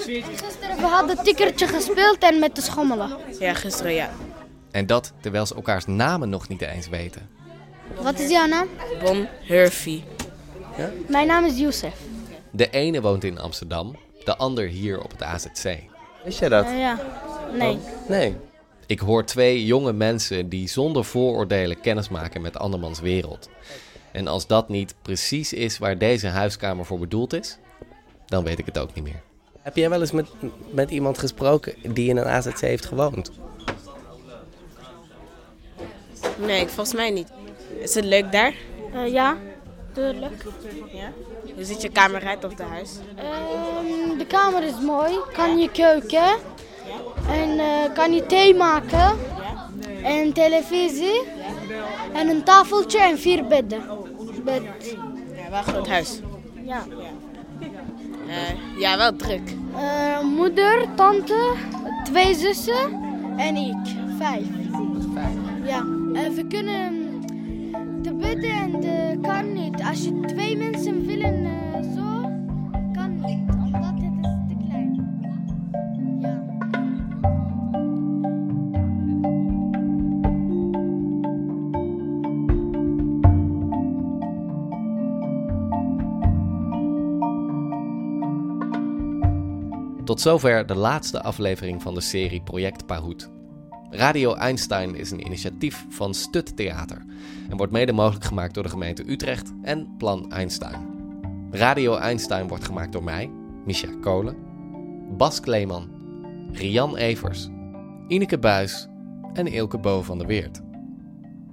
We 0.76 0.86
hadden 0.86 1.24
tikkertje 1.24 1.66
gespeeld 1.66 2.18
en 2.18 2.38
met 2.38 2.54
de 2.54 2.60
schommelen. 2.60 3.10
Ja, 3.38 3.54
gisteren, 3.54 3.92
ja. 3.92 4.10
En 4.70 4.86
dat 4.86 5.12
terwijl 5.20 5.46
ze 5.46 5.54
elkaars 5.54 5.86
namen 5.86 6.28
nog 6.28 6.48
niet 6.48 6.62
eens 6.62 6.88
weten. 6.88 7.28
Wat 8.00 8.18
is 8.18 8.30
jouw 8.30 8.46
naam? 8.46 8.68
Bon 9.04 9.28
Hurfy. 9.42 10.02
Mijn 11.08 11.26
naam 11.26 11.44
is 11.44 11.58
Youssef. 11.58 11.94
De 12.50 12.70
ene 12.70 13.00
woont 13.00 13.24
in 13.24 13.38
Amsterdam, 13.38 13.96
de 14.24 14.36
ander 14.36 14.66
hier 14.66 15.02
op 15.02 15.10
het 15.10 15.22
AZC. 15.22 15.76
Wist 16.24 16.38
jij 16.38 16.48
dat? 16.48 16.64
Eh, 16.64 16.78
ja. 16.78 16.98
Nee. 17.52 17.78
Nee. 18.08 18.36
Ik 18.86 18.98
hoor 18.98 19.24
twee 19.24 19.64
jonge 19.64 19.92
mensen 19.92 20.48
die 20.48 20.68
zonder 20.68 21.04
vooroordelen 21.04 21.80
kennis 21.80 22.08
maken 22.08 22.40
met 22.40 22.58
andermans 22.58 23.00
wereld. 23.00 23.48
En 24.12 24.26
als 24.26 24.46
dat 24.46 24.68
niet 24.68 24.94
precies 25.02 25.52
is 25.52 25.78
waar 25.78 25.98
deze 25.98 26.26
huiskamer 26.26 26.84
voor 26.84 26.98
bedoeld 26.98 27.32
is, 27.32 27.58
dan 28.28 28.44
weet 28.44 28.58
ik 28.58 28.66
het 28.66 28.78
ook 28.78 28.94
niet 28.94 29.04
meer. 29.04 29.20
Heb 29.62 29.76
jij 29.76 29.90
wel 29.90 30.00
eens 30.00 30.12
met, 30.12 30.26
met 30.70 30.90
iemand 30.90 31.18
gesproken 31.18 31.74
die 31.94 32.08
in 32.08 32.16
een 32.16 32.26
AZC 32.26 32.60
heeft 32.60 32.86
gewoond? 32.86 33.30
Nee, 36.36 36.66
volgens 36.66 36.94
mij 36.94 37.10
niet. 37.10 37.28
Is 37.80 37.94
het 37.94 38.04
leuk 38.04 38.32
daar? 38.32 38.54
Eh, 38.92 39.12
ja, 39.12 39.36
tuurlijk. 39.92 40.44
Ja. 40.92 41.12
Hoe 41.54 41.64
ziet 41.64 41.82
je 41.82 41.88
kamer 41.88 42.26
uit 42.26 42.44
of 42.44 42.54
de 42.54 42.62
huis? 42.62 42.90
Ehm, 43.16 44.18
de 44.18 44.26
kamer 44.26 44.62
is 44.62 44.80
mooi. 44.80 45.18
Kan 45.32 45.58
je 45.58 45.70
keuken. 45.70 46.36
En 47.28 47.58
eh, 47.58 47.94
kan 47.94 48.12
je 48.12 48.26
thee 48.26 48.54
maken. 48.54 49.18
En 50.02 50.32
televisie. 50.32 51.22
En 52.12 52.28
een 52.28 52.44
tafeltje 52.44 53.00
en 53.00 53.18
vier 53.18 53.46
bedden. 53.46 53.82
Bed. 54.44 54.62
Ja, 55.36 55.50
wel 55.50 55.58
een 55.58 55.64
groot 55.64 55.88
huis. 55.88 56.20
Ja. 56.64 56.84
Eh, 58.28 58.80
ja, 58.80 58.96
wel 58.96 59.16
druk. 59.16 59.54
Eh, 59.76 60.20
moeder, 60.20 60.86
tante, 60.94 61.54
twee 62.04 62.34
zussen 62.34 63.02
en 63.36 63.56
ik. 63.56 63.96
Vijf. 64.18 64.46
Ja. 65.64 65.84
We 66.34 66.44
kunnen 66.48 67.20
de 68.02 68.14
bedden 68.14 68.50
en 68.50 68.80
de 68.80 69.18
kan 69.22 69.52
niet. 69.52 69.82
Als 69.82 70.04
je 70.04 70.20
twee 70.26 70.56
mensen 70.56 71.06
willen 71.06 71.42
Tot 90.08 90.20
zover 90.20 90.66
de 90.66 90.74
laatste 90.74 91.22
aflevering 91.22 91.82
van 91.82 91.94
de 91.94 92.00
serie 92.00 92.42
Project 92.42 92.86
Pahoet. 92.86 93.30
Radio 93.90 94.34
Einstein 94.34 94.94
is 94.94 95.10
een 95.10 95.26
initiatief 95.26 95.86
van 95.88 96.14
Stut 96.14 96.56
Theater 96.56 97.04
en 97.50 97.56
wordt 97.56 97.72
mede 97.72 97.92
mogelijk 97.92 98.24
gemaakt 98.24 98.54
door 98.54 98.62
de 98.62 98.68
gemeente 98.68 99.10
Utrecht 99.10 99.52
en 99.62 99.94
Plan 99.98 100.30
Einstein. 100.30 100.86
Radio 101.50 101.96
Einstein 101.96 102.48
wordt 102.48 102.64
gemaakt 102.64 102.92
door 102.92 103.04
mij, 103.04 103.30
Micha 103.64 103.88
Kolen, 104.00 104.36
Bas 105.16 105.40
Kleeman, 105.40 105.88
Rian 106.52 106.96
Evers, 106.96 107.48
Ineke 108.06 108.38
Buis 108.38 108.88
en 109.32 109.46
Ilke 109.46 109.78
Bo 109.78 110.02
van 110.02 110.18
der 110.18 110.26
Weert. 110.26 110.60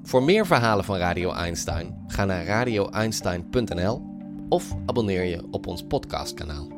Voor 0.03 0.23
meer 0.23 0.45
verhalen 0.45 0.85
van 0.85 0.97
Radio 0.97 1.31
Einstein 1.31 2.03
ga 2.07 2.25
naar 2.25 2.45
radioeinstein.nl 2.45 4.01
of 4.49 4.75
abonneer 4.85 5.23
je 5.23 5.43
op 5.51 5.67
ons 5.67 5.83
podcastkanaal. 5.83 6.74